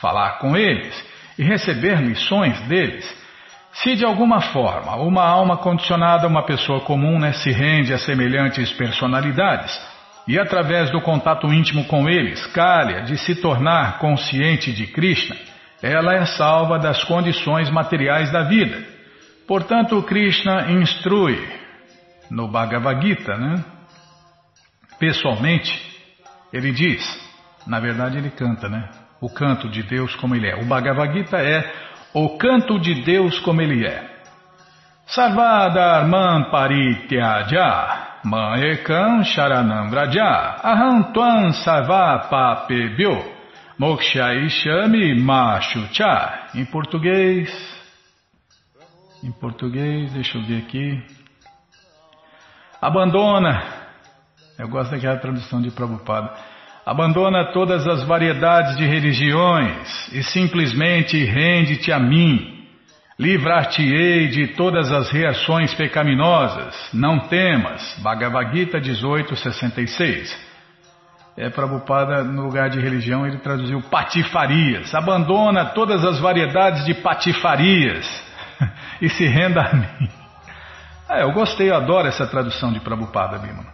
[0.01, 0.93] falar com eles
[1.39, 3.05] e receber lições deles.
[3.71, 7.97] Se de alguma forma uma alma condicionada a uma pessoa comum né, se rende a
[7.97, 9.94] semelhantes personalidades,
[10.27, 15.35] e através do contato íntimo com eles, calha de se tornar consciente de Krishna,
[15.81, 18.83] ela é salva das condições materiais da vida.
[19.47, 21.39] Portanto, Krishna instrui
[22.31, 23.63] no Bhagavad Gita, né?
[24.97, 25.79] Pessoalmente,
[26.51, 27.03] ele diz,
[27.67, 28.89] na verdade ele canta, né?
[29.21, 30.55] O canto de Deus como ele é.
[30.55, 31.71] O Bhagavad Gita é
[32.13, 34.15] o canto de Deus como ele é.
[35.05, 43.23] Sarvadharman parityaja Maekam Sharanam Vraja Aham Tuan Sarva Papebyo
[43.77, 47.75] Mokshaishami Machucha Em português,
[49.25, 51.01] em português, deixa eu ver aqui.
[52.79, 53.63] Abandona,
[54.59, 56.31] eu gosto daquela tradução de Prabhupada.
[56.85, 62.54] Abandona todas as variedades de religiões e simplesmente rende-te a mim.
[63.17, 67.97] Livrar-te-ei de todas as reações pecaminosas, não temas.
[68.03, 70.45] Bhagavad Gita 1866.
[71.37, 74.93] É, Prabhupada, no lugar de religião, ele traduziu patifarias.
[74.93, 78.05] Abandona todas as variedades de patifarias
[79.01, 80.09] e se renda a mim.
[81.09, 83.65] É, eu gostei, eu adoro essa tradução de Prabhupada, Bima.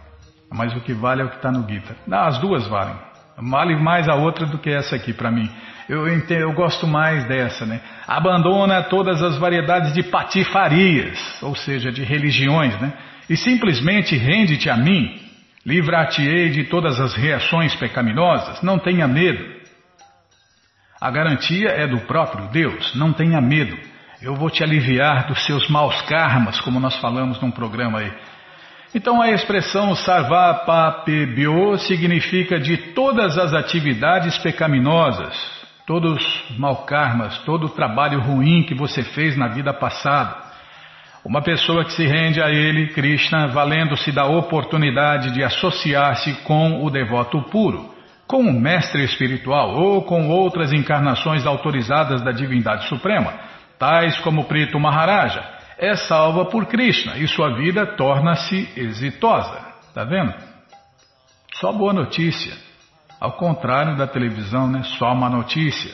[0.52, 1.96] Mas o que vale é o que está no Gita.
[2.06, 2.96] Não, as duas valem.
[3.36, 5.50] Vale mais a outra do que essa aqui para mim.
[5.88, 7.80] Eu, entendo, eu gosto mais dessa, né?
[8.06, 12.92] Abandona todas as variedades de patifarias, ou seja, de religiões, né?
[13.28, 15.20] E simplesmente rende-te a mim.
[15.64, 18.62] Livrar-te-ei de todas as reações pecaminosas.
[18.62, 19.44] Não tenha medo.
[21.00, 22.94] A garantia é do próprio Deus.
[22.94, 23.76] Não tenha medo.
[24.20, 28.12] Eu vou te aliviar dos seus maus karmas, como nós falamos num programa aí.
[28.94, 35.34] Então a expressão sarvapapebyo significa de todas as atividades pecaminosas,
[35.86, 40.36] todos os mal karmas, todo o trabalho ruim que você fez na vida passada.
[41.24, 46.90] Uma pessoa que se rende a ele, Krishna, valendo-se da oportunidade de associar-se com o
[46.90, 47.94] devoto puro,
[48.26, 53.32] com o mestre espiritual ou com outras encarnações autorizadas da divindade suprema,
[53.78, 59.72] tais como Prito Maharaja é salva por Krishna e sua vida torna-se exitosa.
[59.88, 60.34] Está vendo?
[61.54, 62.52] Só boa notícia.
[63.20, 64.82] Ao contrário da televisão, né?
[64.98, 65.92] Só uma notícia.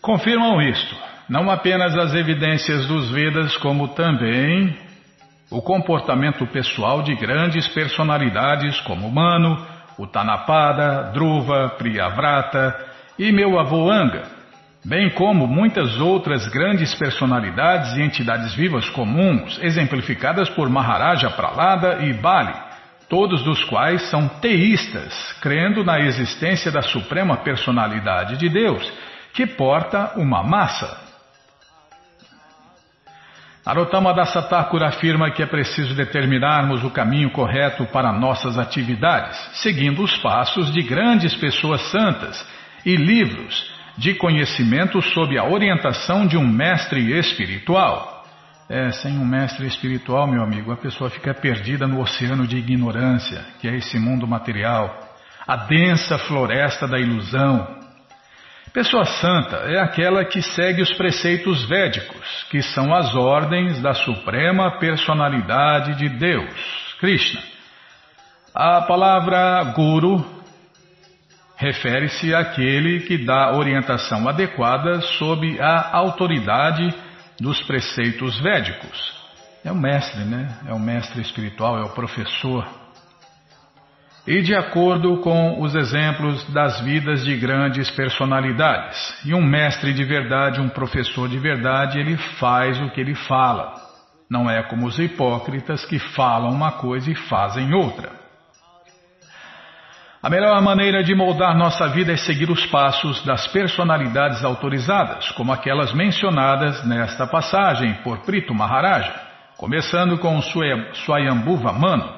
[0.00, 0.96] Confirmam isto,
[1.28, 4.76] não apenas as evidências dos Vedas, como também
[5.50, 9.66] o comportamento pessoal de grandes personalidades como Mano,
[9.98, 12.74] Utanapada, Dhruva, Priyavrata
[13.18, 14.37] e meu avô Anga
[14.88, 22.14] bem como muitas outras grandes personalidades e entidades vivas comuns, exemplificadas por Maharaja Pralada e
[22.14, 22.54] Bali,
[23.06, 28.90] todos dos quais são teístas, crendo na existência da suprema personalidade de Deus,
[29.34, 31.06] que porta uma massa.
[33.66, 40.16] Narottama Dasatakura afirma que é preciso determinarmos o caminho correto para nossas atividades, seguindo os
[40.16, 42.42] passos de grandes pessoas santas
[42.86, 48.24] e livros de conhecimento sob a orientação de um mestre espiritual.
[48.70, 53.44] É, sem um mestre espiritual, meu amigo, a pessoa fica perdida no oceano de ignorância,
[53.60, 54.96] que é esse mundo material,
[55.46, 57.76] a densa floresta da ilusão.
[58.72, 64.78] Pessoa santa é aquela que segue os preceitos védicos, que são as ordens da suprema
[64.78, 67.40] personalidade de Deus, Krishna.
[68.54, 70.37] A palavra guru
[71.58, 76.94] refere-se àquele que dá orientação adequada sob a autoridade
[77.40, 79.18] dos preceitos védicos.
[79.64, 80.56] É o mestre, né?
[80.68, 82.64] É o mestre espiritual, é o professor.
[84.24, 88.96] E de acordo com os exemplos das vidas de grandes personalidades.
[89.24, 93.74] E um mestre de verdade, um professor de verdade, ele faz o que ele fala.
[94.30, 98.17] Não é como os hipócritas que falam uma coisa e fazem outra.
[100.20, 105.52] A melhor maneira de moldar nossa vida é seguir os passos das personalidades autorizadas, como
[105.52, 109.14] aquelas mencionadas nesta passagem por Prito Maharaja,
[109.56, 112.12] começando com Swayambhuva Mano.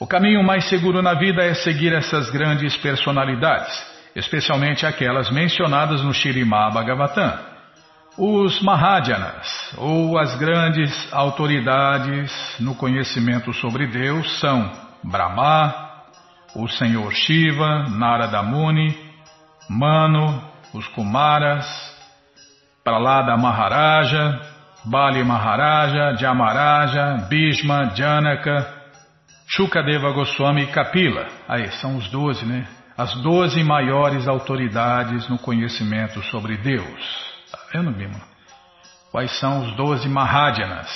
[0.00, 3.70] O caminho mais seguro na vida é seguir essas grandes personalidades,
[4.16, 7.38] especialmente aquelas mencionadas no Shirimá Bhagavatam.
[8.16, 14.72] Os Mahadyanas, ou as grandes autoridades no conhecimento sobre Deus, são
[15.04, 15.91] Brahma,
[16.54, 18.96] o Senhor Shiva, Narada Muni,
[19.68, 20.42] Mano,
[20.74, 21.66] os Kumaras,
[22.84, 24.40] Pralada Maharaja,
[24.84, 28.66] Bali Maharaja, Jamaraja, Bhishma, Janaka,
[29.46, 31.26] Shukadeva Goswami e Kapila.
[31.48, 32.66] Aí, são os doze, né?
[32.96, 37.32] As doze maiores autoridades no conhecimento sobre Deus.
[37.50, 38.20] Tá vendo, Bima?
[39.10, 40.88] Quais são os doze Mahadyanas?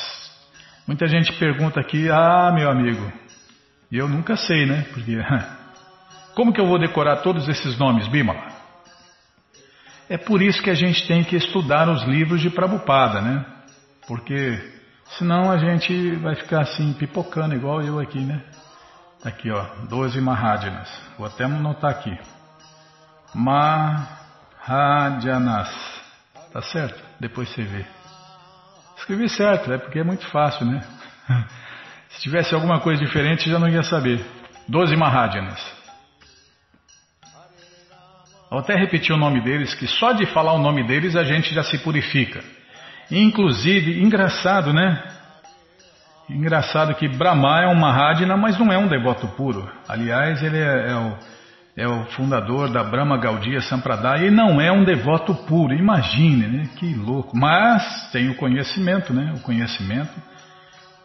[0.86, 3.12] Muita gente pergunta aqui, ah, meu amigo,
[3.90, 4.86] e eu nunca sei, né?
[4.92, 5.16] Porque
[6.34, 8.54] como que eu vou decorar todos esses nomes, Bimala?
[10.08, 13.44] É por isso que a gente tem que estudar os livros de Prabhupada, né?
[14.06, 14.56] Porque
[15.18, 18.40] senão a gente vai ficar assim pipocando igual eu aqui, né?
[19.24, 20.88] Aqui, ó, 12 Mahadyanas.
[21.18, 22.16] Vou até anotar aqui.
[23.34, 24.66] Mahadyanas.
[26.52, 27.02] Tá certo?
[27.18, 27.84] Depois você vê.
[28.96, 30.80] Escrevi certo, é porque é muito fácil, né?
[32.16, 34.24] Se tivesse alguma coisa diferente, já não ia saber.
[34.66, 35.60] Doze Mahadyanas.
[38.50, 41.52] Vou até repetir o nome deles, que só de falar o nome deles a gente
[41.54, 42.42] já se purifica.
[43.10, 45.02] Inclusive, engraçado, né?
[46.28, 49.70] Engraçado que Brahma é um Mahadana, mas não é um devoto puro.
[49.86, 51.16] Aliás, ele é, é, o,
[51.76, 55.74] é o, fundador da Brahma Gaudiya Sampradaya e não é um devoto puro.
[55.74, 56.68] Imagine, né?
[56.76, 57.36] Que louco.
[57.36, 59.34] Mas tem o conhecimento, né?
[59.36, 60.10] O conhecimento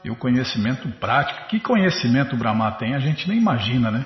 [0.04, 1.48] e o conhecimento prático.
[1.48, 2.96] Que conhecimento o Brahma tem?
[2.96, 4.06] A gente nem imagina, né?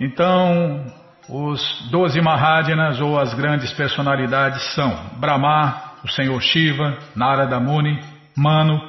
[0.00, 0.84] Então,
[1.28, 8.00] os doze Mahadyanas ou as grandes personalidades são Brahma, o Senhor Shiva, Narada Muni,
[8.36, 8.80] Manu,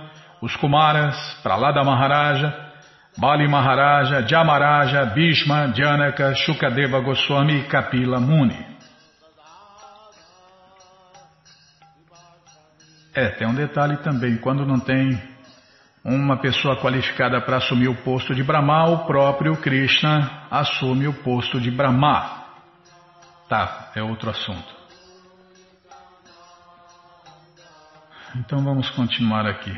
[0.41, 2.53] os Kumaras, Pralada Maharaja,
[3.17, 8.75] Bali Maharaja, Jamaraja, Bhishma, Janaka, Shukadeva Goswami e Kapila Muni.
[13.13, 15.17] É, tem um detalhe também, quando não tem
[16.05, 21.59] uma pessoa qualificada para assumir o posto de Brahma, o próprio Krishna assume o posto
[21.59, 22.45] de Brahma.
[23.49, 24.75] Tá, é outro assunto.
[28.35, 29.75] Então vamos continuar aqui,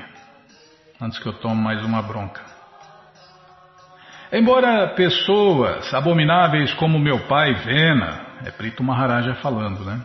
[1.00, 2.42] antes que eu tome mais uma bronca.
[4.34, 10.02] Embora pessoas abomináveis como meu pai Vena, é Prito Maharaja falando, né?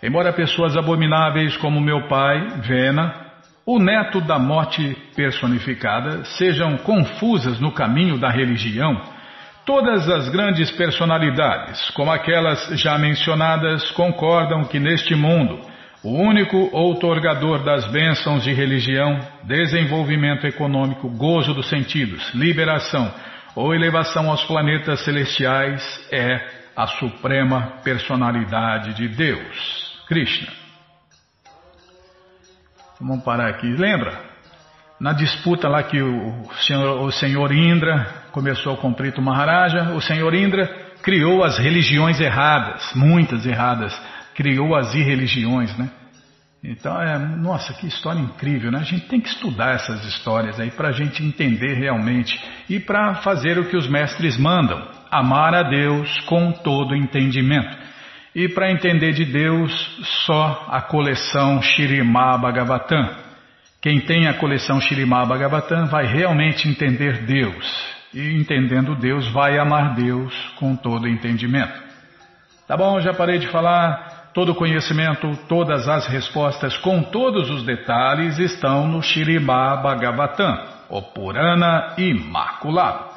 [0.00, 3.23] Embora pessoas abomináveis como meu pai Vena
[3.66, 9.00] o neto da morte personificada sejam confusas no caminho da religião,
[9.64, 15.58] todas as grandes personalidades, como aquelas já mencionadas, concordam que neste mundo
[16.02, 23.10] o único outorgador das bênçãos de religião, desenvolvimento econômico, gozo dos sentidos, liberação
[23.56, 26.38] ou elevação aos planetas celestiais é
[26.76, 30.63] a suprema personalidade de Deus, Krishna.
[33.00, 33.66] Vamos parar aqui.
[33.66, 34.34] Lembra?
[35.00, 40.32] Na disputa lá que o senhor, o senhor Indra começou com Prito Maharaja, o senhor
[40.34, 40.66] Indra
[41.02, 43.94] criou as religiões erradas, muitas erradas,
[44.34, 45.90] criou as irreligiões, né?
[46.62, 48.78] Então, é, nossa, que história incrível, né?
[48.78, 52.40] A gente tem que estudar essas histórias aí para a gente entender realmente
[52.70, 57.76] e para fazer o que os mestres mandam, amar a Deus com todo entendimento.
[58.34, 59.70] E para entender de Deus,
[60.26, 63.08] só a coleção Shirimá Bhagavatam.
[63.80, 67.94] Quem tem a coleção Shirimá Bhagavatam vai realmente entender Deus.
[68.12, 71.80] E entendendo Deus, vai amar Deus com todo entendimento.
[72.66, 74.32] Tá bom, já parei de falar.
[74.34, 80.58] Todo o conhecimento, todas as respostas com todos os detalhes estão no Shirimá Bhagavatam,
[80.88, 83.13] o Purana Imaculado.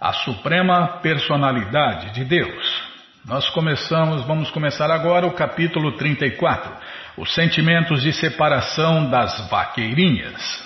[0.00, 2.85] a Suprema Personalidade de Deus.
[3.26, 6.72] Nós começamos, vamos começar agora o capítulo 34,
[7.18, 10.64] os sentimentos de separação das vaqueirinhas.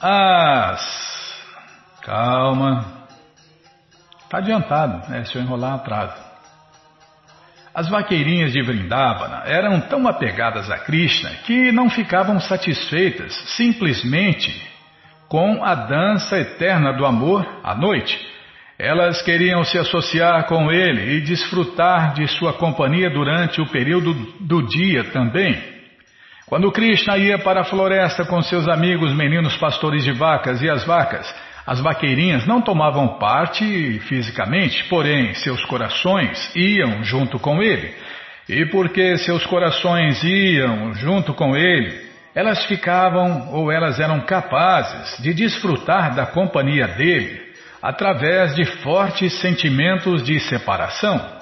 [0.00, 0.80] As.
[2.02, 2.86] Calma.
[4.22, 5.24] Está adiantado, né?
[5.24, 6.14] Se eu enrolar atraso.
[7.74, 14.70] As vaqueirinhas de Vrindavana eram tão apegadas a Krishna que não ficavam satisfeitas simplesmente
[15.28, 18.29] com a dança eterna do amor à noite.
[18.82, 24.66] Elas queriam se associar com ele e desfrutar de sua companhia durante o período do
[24.66, 25.62] dia também.
[26.46, 30.82] Quando Krishna ia para a floresta com seus amigos meninos pastores de vacas e as
[30.86, 31.30] vacas,
[31.66, 37.94] as vaqueirinhas não tomavam parte fisicamente, porém seus corações iam junto com ele.
[38.48, 42.00] E porque seus corações iam junto com ele,
[42.34, 47.49] elas ficavam ou elas eram capazes de desfrutar da companhia dele
[47.82, 51.40] através de fortes sentimentos de separação.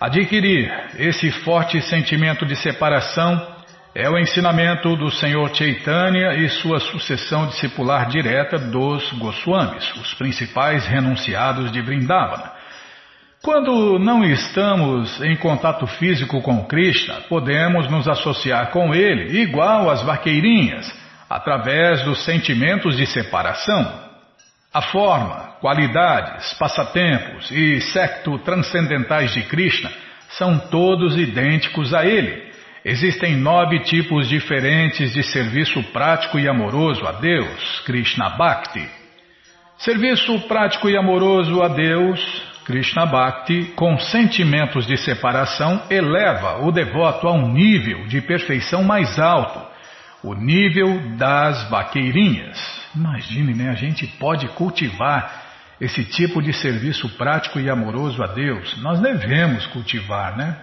[0.00, 3.56] Adquirir esse forte sentimento de separação
[3.94, 10.86] é o ensinamento do Senhor Chaitanya e sua sucessão discipular direta dos Goswamis, os principais
[10.86, 12.52] renunciados de Vrindavana.
[13.42, 20.02] Quando não estamos em contato físico com Krishna, podemos nos associar com ele igual às
[20.02, 20.92] vaqueirinhas,
[21.30, 24.05] através dos sentimentos de separação.
[24.76, 29.90] A forma, qualidades, passatempos e secto transcendentais de Krishna
[30.30, 32.46] são todos idênticos a ele
[32.88, 38.88] Existem nove tipos diferentes de serviço prático e amoroso a Deus, Krishna Bhakti.
[39.78, 42.20] Serviço prático e amoroso a Deus,
[42.64, 49.18] Krishna Bhakti, com sentimentos de separação, eleva o devoto a um nível de perfeição mais
[49.18, 49.60] alto,
[50.22, 52.85] o nível das vaqueirinhas.
[52.96, 53.70] Imagine, né?
[53.70, 55.44] A gente pode cultivar
[55.78, 58.80] esse tipo de serviço prático e amoroso a Deus.
[58.82, 60.56] Nós devemos cultivar, né?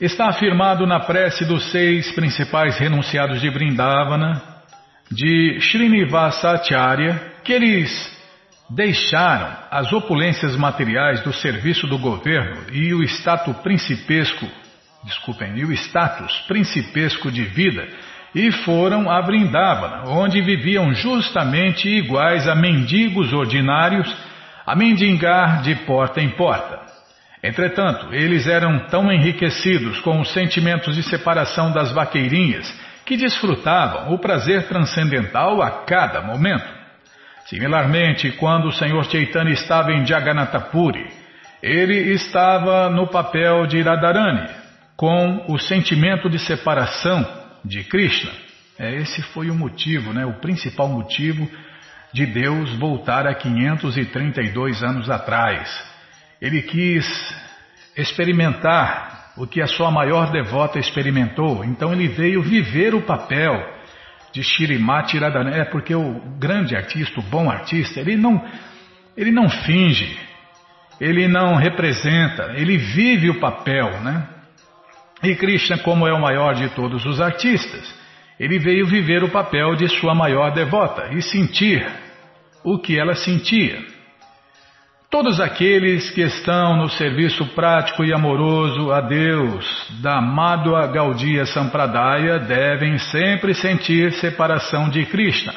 [0.00, 4.42] Está afirmado na prece dos seis principais renunciados de Vrindavana,
[5.10, 8.18] de Srinivasacharya, que eles
[8.70, 14.48] deixaram as opulências materiais do serviço do governo e o status principesco,
[15.04, 17.86] desculpem, e o status principesco de vida
[18.34, 24.14] e foram a Vrindavana, onde viviam justamente iguais a mendigos ordinários,
[24.66, 26.78] a mendigar de porta em porta.
[27.42, 32.72] Entretanto, eles eram tão enriquecidos com os sentimentos de separação das vaqueirinhas
[33.04, 36.68] que desfrutavam o prazer transcendental a cada momento.
[37.46, 41.10] Similarmente, quando o Senhor Chaitanya estava em Jagannatapuri,
[41.62, 44.48] ele estava no papel de Radharani,
[44.96, 48.32] com o sentimento de separação de Krishna.
[48.78, 51.48] É, esse foi o motivo, né, o principal motivo
[52.12, 55.70] de Deus voltar a 532 anos atrás.
[56.40, 57.06] Ele quis
[57.96, 63.54] experimentar o que a sua maior devota experimentou, então ele veio viver o papel
[64.32, 65.58] de Shirimati Radharani.
[65.58, 68.42] É porque o grande artista, o bom artista, ele não,
[69.16, 70.18] ele não finge,
[71.00, 74.26] ele não representa, ele vive o papel, né?
[75.22, 77.94] E Krishna, como é o maior de todos os artistas,
[78.38, 81.86] ele veio viver o papel de sua maior devota e sentir
[82.64, 83.84] o que ela sentia.
[85.10, 89.66] Todos aqueles que estão no serviço prático e amoroso a Deus
[90.00, 95.52] da Madhua Gaudiya Sampradaya devem sempre sentir separação de Krishna,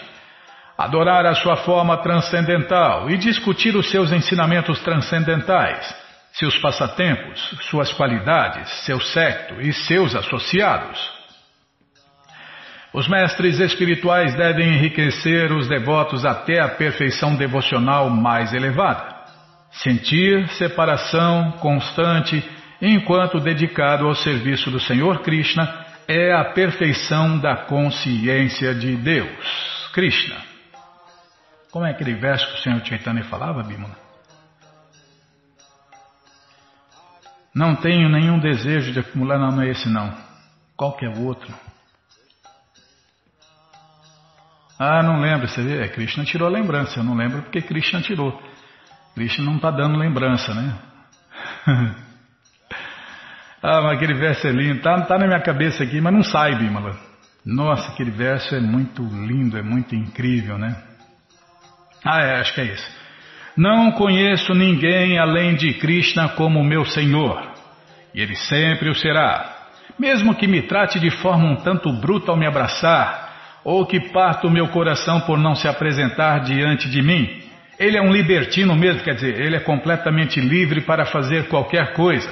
[0.76, 6.03] adorar a sua forma transcendental e discutir os seus ensinamentos transcendentais,
[6.34, 11.00] seus passatempos, suas qualidades, seu secto e seus associados.
[12.92, 19.14] Os mestres espirituais devem enriquecer os devotos até a perfeição devocional mais elevada.
[19.72, 22.44] Sentir separação constante
[22.82, 29.90] enquanto dedicado ao serviço do Senhor Krishna é a perfeição da consciência de Deus.
[29.94, 30.36] Krishna.
[31.72, 34.03] Como é aquele verso que o Senhor Chaitanya falava, Bimala?
[37.54, 40.12] Não tenho nenhum desejo de acumular, não, não é esse não.
[40.76, 41.54] Qual que é o outro?
[44.80, 45.48] Ah, não lembro.
[45.48, 47.00] Você vê, é, Krishna tirou a lembrança.
[47.00, 48.42] Eu não lembro porque Krishna tirou.
[49.14, 50.76] Krishna não está dando lembrança, né?
[53.62, 54.78] ah, mas aquele verso é lindo.
[54.78, 56.98] Está tá na minha cabeça aqui, mas não sai, Bimala.
[57.46, 60.76] Nossa, aquele verso é muito lindo, é muito incrível, né?
[62.04, 63.03] Ah, é, acho que é isso.
[63.56, 67.52] Não conheço ninguém além de Krishna como meu Senhor,
[68.14, 69.54] e Ele sempre o será.
[69.98, 73.32] Mesmo que me trate de forma um tanto bruta ao me abraçar,
[73.64, 77.42] ou que parta o meu coração por não se apresentar diante de mim.
[77.80, 82.30] Ele é um libertino mesmo, quer dizer, ele é completamente livre para fazer qualquer coisa,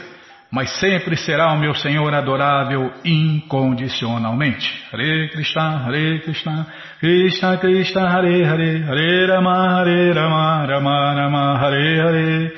[0.52, 4.84] mas sempre será o meu Senhor adorável incondicionalmente.
[4.92, 6.68] Hare Krishna, Hare Krishna,
[7.00, 12.54] Krishna Krishna, Hare Hare, Hare Rama, Hare Rama, Rama Rama, Hare Hare.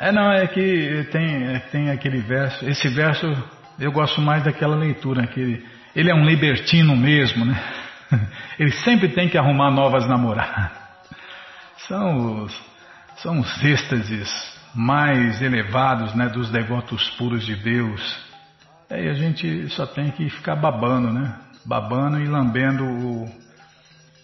[0.00, 3.26] É, não, é que tem, tem aquele verso, esse verso
[3.78, 5.62] eu gosto mais daquela leitura, aquele
[5.94, 7.62] ele é um libertino mesmo, né?
[8.58, 10.70] Ele sempre tem que arrumar novas namoradas.
[11.86, 12.62] São os,
[13.16, 18.32] são os êxtases mais elevados né, dos devotos puros de Deus.
[18.90, 21.34] Aí a gente só tem que ficar babando, né?
[21.64, 23.30] Babando e lambendo o,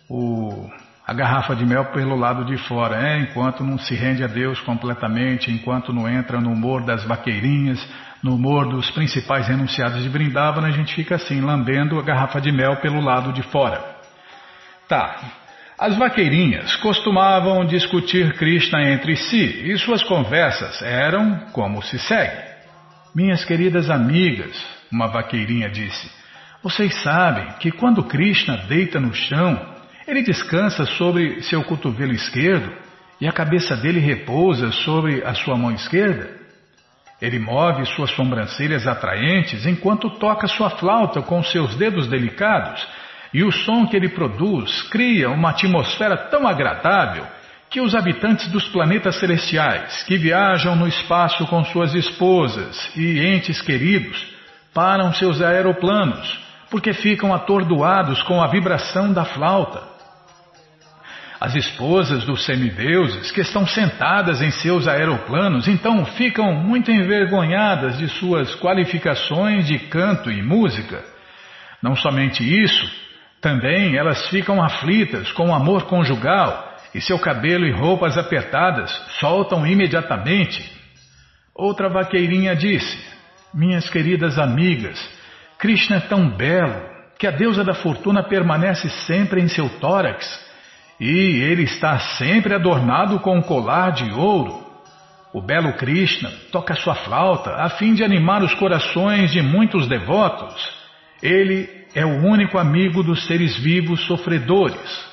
[0.09, 0.71] o,
[1.07, 4.61] a garrafa de mel pelo lado de fora, é, enquanto não se rende a Deus
[4.61, 7.79] completamente, enquanto não entra no humor das vaqueirinhas,
[8.23, 12.51] no humor dos principais renunciados de Brindavana, a gente fica assim, lambendo a garrafa de
[12.51, 13.81] mel pelo lado de fora.
[14.89, 15.17] Tá.
[15.79, 22.49] As vaqueirinhas costumavam discutir Krishna entre si e suas conversas eram como se segue.
[23.15, 24.61] Minhas queridas amigas,
[24.91, 26.11] uma vaqueirinha disse,
[26.65, 29.57] vocês sabem que quando Krishna deita no chão,
[30.05, 32.73] ele descansa sobre seu cotovelo esquerdo
[33.21, 36.29] e a cabeça dele repousa sobre a sua mão esquerda?
[37.23, 42.85] Ele move suas sobrancelhas atraentes enquanto toca sua flauta com seus dedos delicados,
[43.33, 47.27] e o som que ele produz cria uma atmosfera tão agradável
[47.71, 53.61] que os habitantes dos planetas celestiais, que viajam no espaço com suas esposas e entes
[53.61, 54.27] queridos,
[54.73, 59.83] param seus aeroplanos, porque ficam atordoados com a vibração da flauta.
[61.41, 68.09] As esposas dos semideuses, que estão sentadas em seus aeroplanos, então ficam muito envergonhadas de
[68.09, 71.05] suas qualificações de canto e música.
[71.81, 72.91] Não somente isso,
[73.41, 79.67] também elas ficam aflitas com o amor conjugal e seu cabelo e roupas apertadas soltam
[79.67, 80.73] imediatamente.
[81.55, 82.99] Outra vaqueirinha disse:
[83.55, 84.99] Minhas queridas amigas,
[85.59, 86.81] Krishna é tão belo
[87.19, 90.47] que a deusa da fortuna permanece sempre em seu tórax
[91.01, 94.67] e ele está sempre adornado com um colar de ouro.
[95.33, 100.69] O belo Krishna toca sua flauta a fim de animar os corações de muitos devotos.
[101.23, 101.69] Ele
[101.99, 105.05] é o único amigo dos seres vivos sofredores.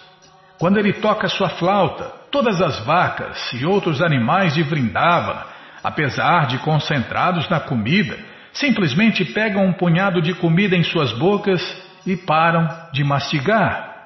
[0.59, 5.47] Quando ele toca sua flauta, todas as vacas e outros animais de Vrindavana,
[5.83, 8.19] apesar de concentrados na comida,
[8.53, 11.59] simplesmente pegam um punhado de comida em suas bocas
[12.05, 14.05] e param de mastigar.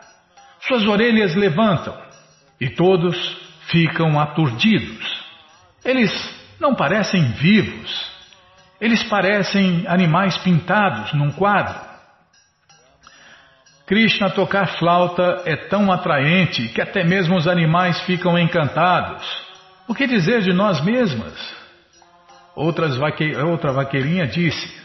[0.62, 1.98] Suas orelhas levantam
[2.62, 5.22] e todos ficam aturdidos.
[5.84, 6.12] Eles
[6.62, 8.10] não parecem vivos,
[8.80, 11.89] eles parecem animais pintados num quadro.
[13.90, 19.26] Krishna tocar flauta é tão atraente que até mesmo os animais ficam encantados.
[19.88, 21.34] O que dizer de nós mesmas?
[23.00, 23.36] Vaque...
[23.38, 24.80] Outra vaqueirinha disse: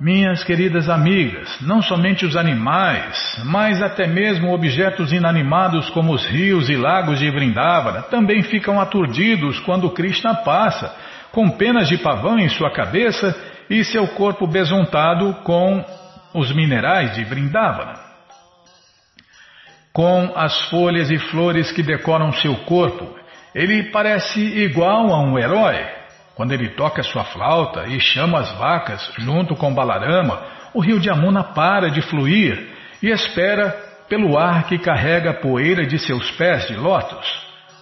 [0.00, 6.68] Minhas queridas amigas, não somente os animais, mas até mesmo objetos inanimados como os rios
[6.68, 10.92] e lagos de Vrindavana também ficam aturdidos quando Krishna passa,
[11.30, 13.40] com penas de pavão em sua cabeça
[13.70, 16.02] e seu corpo besuntado com
[16.34, 17.98] os minerais de Vrindavana.
[19.92, 23.08] Com as folhas e flores que decoram seu corpo,
[23.54, 25.86] ele parece igual a um herói.
[26.34, 30.42] Quando ele toca sua flauta e chama as vacas junto com Balarama,
[30.74, 32.68] o rio de Amuna para de fluir
[33.00, 33.70] e espera
[34.08, 37.26] pelo ar que carrega a poeira de seus pés de lótus.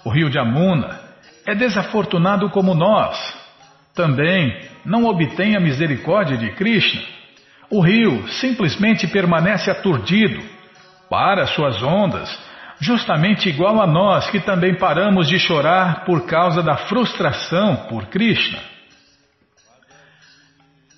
[0.04, 1.00] O rio de Amuna
[1.46, 3.16] é desafortunado como nós.
[3.94, 7.02] Também não obtém a misericórdia de Krishna.
[7.72, 10.44] O rio simplesmente permanece aturdido,
[11.08, 12.28] para suas ondas,
[12.78, 18.58] justamente igual a nós que também paramos de chorar por causa da frustração por Krishna.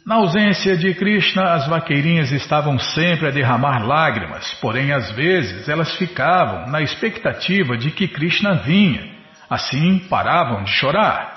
[0.04, 5.96] Na ausência de Krishna, as vaqueirinhas estavam sempre a derramar lágrimas, porém às vezes elas
[5.96, 9.14] ficavam na expectativa de que Krishna vinha,
[9.48, 11.34] assim paravam de chorar.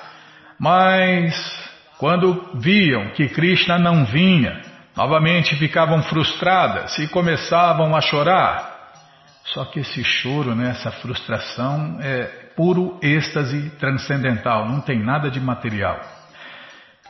[0.59, 1.35] Mas
[1.99, 4.66] quando viam que Krishna não vinha,
[4.97, 8.75] novamente ficavam frustradas e começavam a chorar.
[9.45, 12.23] Só que esse choro, né, essa frustração é
[12.55, 16.01] puro êxtase transcendental, não tem nada de material.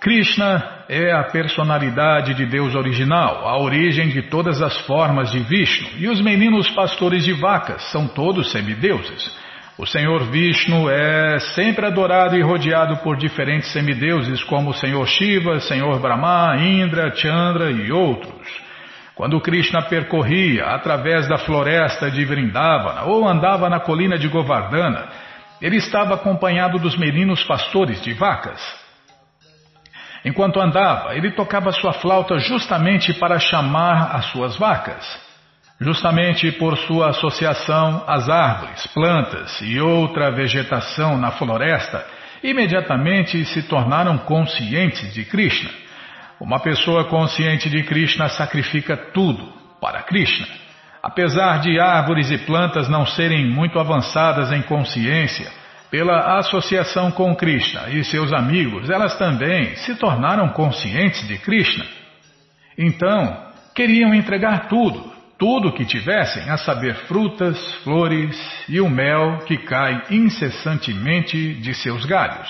[0.01, 5.89] Krishna é a personalidade de Deus original, a origem de todas as formas de Vishnu,
[5.97, 9.46] e os meninos pastores de vacas são todos semideuses.
[9.77, 15.59] O Senhor Vishnu é sempre adorado e rodeado por diferentes semideuses como o Senhor Shiva,
[15.59, 18.47] Senhor Brahma, Indra, Chandra e outros.
[19.13, 25.09] Quando Krishna percorria através da floresta de Vrindavana ou andava na colina de Govardhana,
[25.61, 28.59] ele estava acompanhado dos meninos pastores de vacas.
[30.25, 35.26] Enquanto andava, ele tocava sua flauta justamente para chamar as suas vacas.
[35.79, 42.03] Justamente por sua associação às árvores, plantas e outra vegetação na floresta,
[42.43, 45.69] imediatamente se tornaram conscientes de Krishna.
[46.39, 50.47] Uma pessoa consciente de Krishna sacrifica tudo para Krishna.
[51.01, 55.47] Apesar de árvores e plantas não serem muito avançadas em consciência,
[55.89, 61.85] pela associação com Krishna e seus amigos, elas também se tornaram conscientes de Krishna.
[62.77, 68.35] Então, queriam entregar tudo, tudo que tivessem, a saber, frutas, flores
[68.67, 72.49] e o mel que cai incessantemente de seus galhos.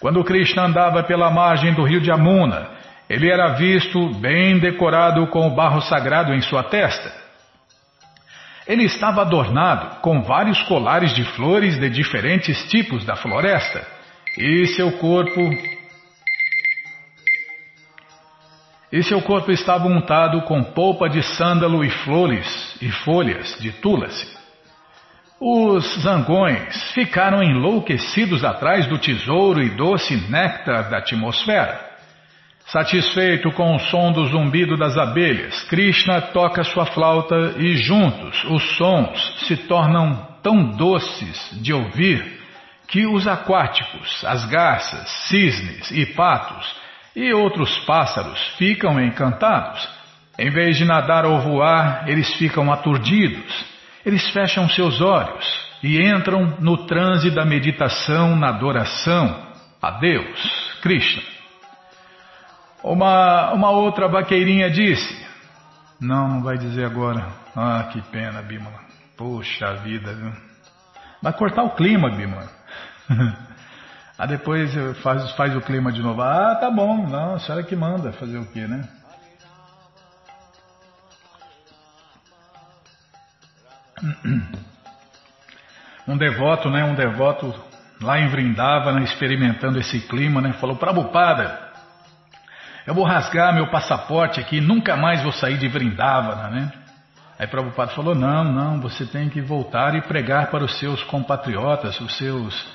[0.00, 2.68] Quando Krishna andava pela margem do rio de Amuna,
[3.08, 7.12] ele era visto bem decorado com o barro sagrado em sua testa.
[8.66, 13.86] Ele estava adornado com vários colares de flores de diferentes tipos da floresta,
[14.38, 15.40] e seu corpo
[18.94, 24.32] e seu corpo estava untado com polpa de sândalo e flores e folhas de tulasi.
[25.40, 31.76] Os zangões ficaram enlouquecidos atrás do tesouro e doce néctar da atmosfera.
[32.66, 38.62] Satisfeito com o som do zumbido das abelhas, Krishna toca sua flauta e juntos os
[38.76, 42.40] sons se tornam tão doces de ouvir
[42.86, 46.83] que os aquáticos, as garças, cisnes e patos
[47.14, 49.88] e outros pássaros ficam encantados.
[50.38, 53.64] Em vez de nadar ou voar, eles ficam aturdidos.
[54.04, 55.46] Eles fecham seus olhos
[55.82, 61.22] e entram no transe da meditação na adoração a Deus, Krishna.
[62.82, 65.24] Uma, uma outra vaqueirinha disse:
[66.00, 67.26] Não, não vai dizer agora.
[67.56, 68.80] Ah, que pena, Bimala.
[69.16, 70.32] Poxa vida, viu?
[71.22, 72.50] Vai cortar o clima, Bimala.
[74.18, 76.22] Aí depois faz, faz o clima de novo.
[76.22, 77.06] Ah, tá bom.
[77.08, 78.88] Não, a senhora que manda fazer o quê, né?
[86.06, 86.84] Um devoto, né?
[86.84, 87.54] Um devoto
[88.00, 90.52] lá em Vrindavana experimentando esse clima, né?
[90.54, 91.58] Falou, Prabhupada,
[92.86, 96.72] eu vou rasgar meu passaporte aqui, nunca mais vou sair de Vrindavana, né?
[97.38, 101.98] Aí Prabhupada falou, não, não, você tem que voltar e pregar para os seus compatriotas,
[102.00, 102.66] os seus,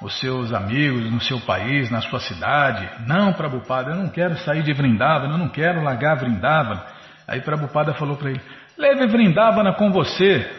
[0.00, 2.88] os seus amigos no seu país, na sua cidade.
[3.06, 6.82] Não, Prabhupada, eu não quero sair de Vrindavana, eu não quero largar Vrindavana.
[7.26, 8.40] Aí Prabhupada falou para ele,
[8.76, 10.50] leve Vrindavana com você.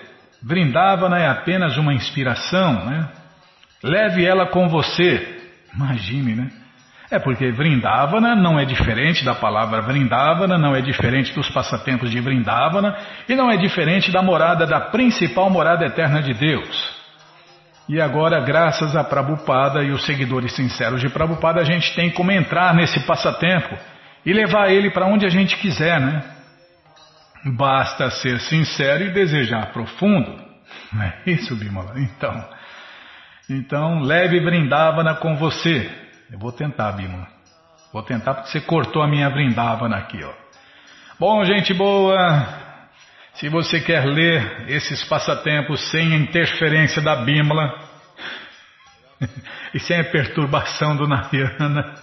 [0.42, 3.10] Vrindavana é apenas uma inspiração, né?
[3.84, 5.54] Leve ela com você.
[5.74, 6.50] Imagine, né?
[7.12, 12.20] É porque Vrindavana não é diferente da palavra Vrindavana, não é diferente dos passatempos de
[12.20, 12.96] Vrindavana
[13.30, 16.95] e não é diferente da morada da principal morada eterna de Deus.
[17.88, 22.32] E agora, graças a Prabhupada e os seguidores sinceros de Prabhupada, a gente tem como
[22.32, 23.78] entrar nesse passatempo
[24.26, 26.24] e levar ele para onde a gente quiser, né?
[27.56, 30.36] Basta ser sincero e desejar profundo.
[30.92, 31.94] Não é isso, Bimala?
[32.00, 32.50] Então,
[33.48, 35.88] então leve Vrindavana com você.
[36.32, 37.28] Eu vou tentar, Bimala.
[37.94, 40.34] Vou tentar porque você cortou a minha Vrindavana aqui, ó.
[41.20, 42.65] Bom, gente boa,
[43.36, 47.78] se você quer ler esses passatempos sem interferência da Bímola
[49.74, 51.96] e sem a perturbação do Narayana,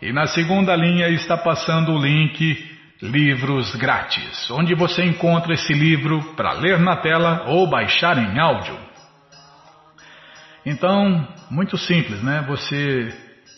[0.00, 2.70] e na segunda linha está passando o link
[3.02, 8.89] Livros Grátis, onde você encontra esse livro para ler na tela ou baixar em áudio.
[10.64, 12.44] Então, muito simples, né?
[12.48, 13.12] Você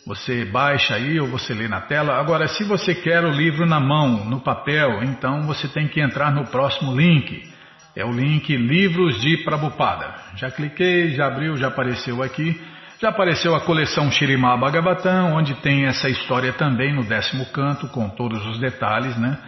[0.05, 2.19] você baixa aí ou você lê na tela.
[2.19, 6.33] Agora, se você quer o livro na mão, no papel, então você tem que entrar
[6.33, 7.49] no próximo link.
[7.95, 10.13] É o link Livros de Prabupada.
[10.37, 12.61] Já cliquei, já abriu, já apareceu aqui.
[13.01, 18.09] Já apareceu a coleção Shirimá Bhagavatam, onde tem essa história também no décimo canto, com
[18.09, 19.39] todos os detalhes, né?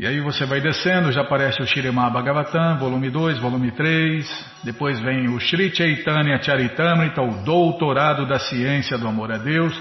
[0.00, 4.98] E aí você vai descendo, já aparece o Shirimá Bhagavatam, volume 2, volume 3, depois
[4.98, 9.78] vem o Sri Chaitanya Charitamrita, o Doutorado da Ciência do Amor a Deus,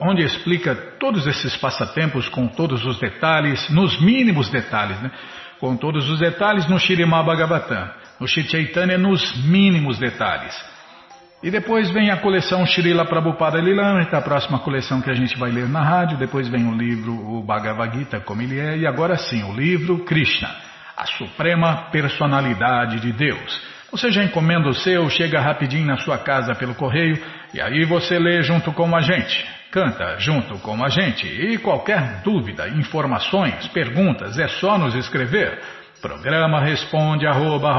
[0.00, 5.10] onde explica todos esses passatempos com todos os detalhes, nos mínimos detalhes, né?
[5.58, 7.90] com todos os detalhes no Shirimá Bhagavatam,
[8.20, 10.54] no Sri Chaitanya nos mínimos detalhes.
[11.42, 15.50] E depois vem a coleção Srila Prabhupada Lilamrita, a próxima coleção que a gente vai
[15.50, 16.16] ler na rádio.
[16.16, 18.78] Depois vem o livro o Bhagavad Gita, como ele é.
[18.78, 20.48] E agora sim, o livro Krishna,
[20.96, 23.60] a Suprema Personalidade de Deus.
[23.90, 27.20] Você já encomenda o seu, chega rapidinho na sua casa pelo correio
[27.52, 29.44] e aí você lê junto com a gente.
[29.72, 31.26] Canta junto com a gente.
[31.26, 35.60] E qualquer dúvida, informações, perguntas, é só nos escrever.
[36.00, 37.72] Programa responde arroba,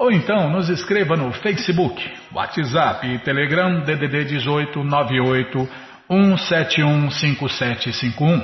[0.00, 5.68] ou então nos escreva no Facebook, WhatsApp e Telegram DDD 18 98
[6.08, 8.40] 171 5751.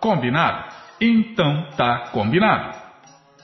[0.00, 0.64] Combinado?
[1.00, 2.76] Então tá combinado.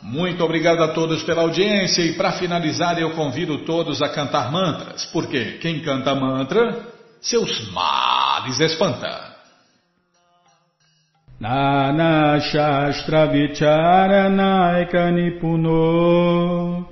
[0.03, 5.07] Muito obrigado a todos pela audiência e para finalizar eu convido todos a cantar mantras,
[5.13, 6.81] porque quem canta mantra,
[7.21, 9.31] seus males espanta.
[11.39, 16.92] Nana Shastra Vicharanaika Nipuno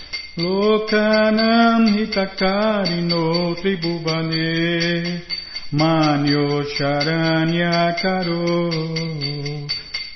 [0.37, 5.19] Lokanam hitakarino tribhuvane
[5.73, 8.71] Manyo Sharanya Karo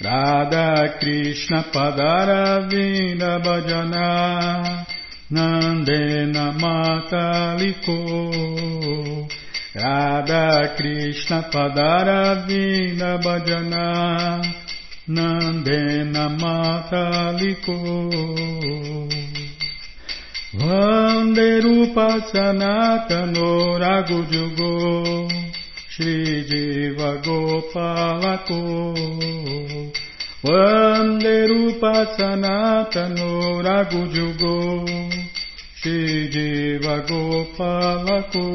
[0.01, 4.85] Radha Krishna Padara Vinda Bhajana
[5.29, 7.99] Nandena Mataliko
[9.75, 14.41] Radha Krishna Padara Vinda Bhajana
[15.09, 17.75] Nandena Mataliko
[20.57, 25.27] Vanderupa Sanatano Ragujugo
[25.89, 28.61] Shri Jiva Gopalako
[30.43, 34.87] Vanderupa Sanatano Ragujugo
[35.75, 38.45] Shri Jiva Gopalako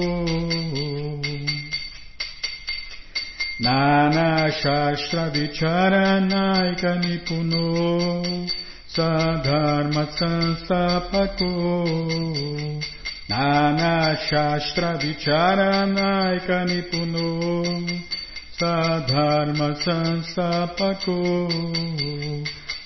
[3.61, 8.60] Nana Shastra Vicharanaika Nipuno
[8.93, 11.53] Sadharma Sanstapako
[13.29, 17.29] Nana Shastra Vicharanaika Nipuno.
[18.59, 21.19] Sadharma Sanstapako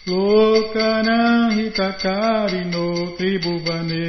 [0.07, 2.87] Lokanahitakarino
[3.17, 4.07] Tribhuvane.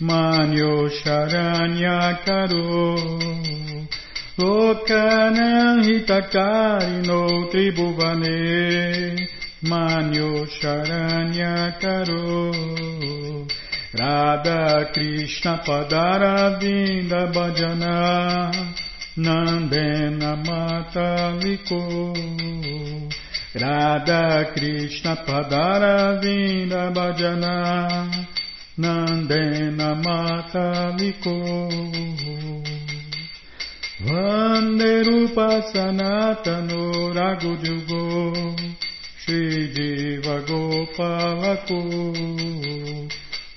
[0.00, 2.98] Manyo Sharanyakaro
[4.36, 7.20] Lokanahitakarino
[7.52, 8.38] Tribhuvane
[9.64, 12.50] Manyo Sharanya Karo.
[13.94, 18.50] Radha Krishna Padara Vinda Bhajana.
[19.16, 21.80] Nandena Mataliko
[23.54, 28.10] Radha Krishna Padaravinda Bhajana.
[28.78, 31.36] Nandena Mataliko
[34.00, 38.81] Vande Rupa Sanatano Ragujugo
[40.82, 41.78] गोपालको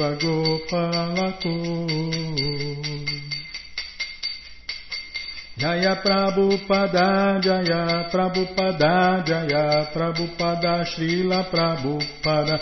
[5.57, 12.61] Jaya Prabhupada, Jaya Prabhupada, Jaya Prabhupada, Srila Prabhupada,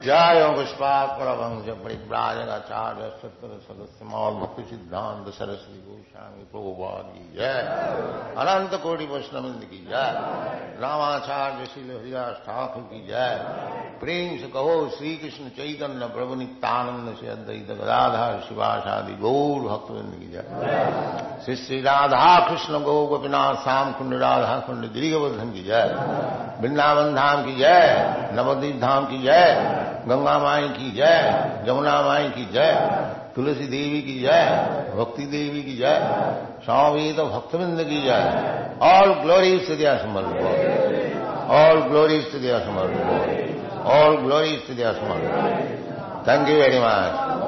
[0.00, 0.36] Guru Deva, Guru Deva, Guru Deva, Guru Deva.
[0.36, 7.56] जय पुष्पात परमंश परिव्राजकाचार्य सत्तर सदस्य मौल भक्ति सिद्धांत सरस्वती गोस्वामी प्रभुवाद की जय
[8.42, 10.12] अनंत कोटि वैष्णविंद की जय
[10.80, 13.34] रामाचार्य शिल हरिदास ठाकुर की जय
[14.00, 20.30] प्रेम से कहो श्री कृष्ण चैतन्य प्रभु नित्यानंद से अद्वैत गदाधर शिवाशादि गौर भक्तविंद की
[20.32, 25.88] जय श्री श्री राधा कृष्ण गौ गोपीनाथ श्याम कुंड राधा कुंड गिरिवर्धन की जय
[26.60, 31.15] वृंदावन धाम की जय नवदीप धाम की जय گنگا مائی کی جے
[31.65, 32.69] جمنا مائی کی جے،
[33.35, 34.45] تلسی دیوی کی جائے
[34.95, 35.99] بھکتی دیوی کی جائے
[36.65, 38.29] سوامی تو بھکت بند کی جائے
[38.87, 40.23] آل گلوری استدیا دیا سمر
[41.59, 42.87] آل گلوری استدیا دیا سمر
[43.93, 45.19] آل گلوری استدیا دیا سمر
[46.25, 47.40] تھینک یو ویری مچ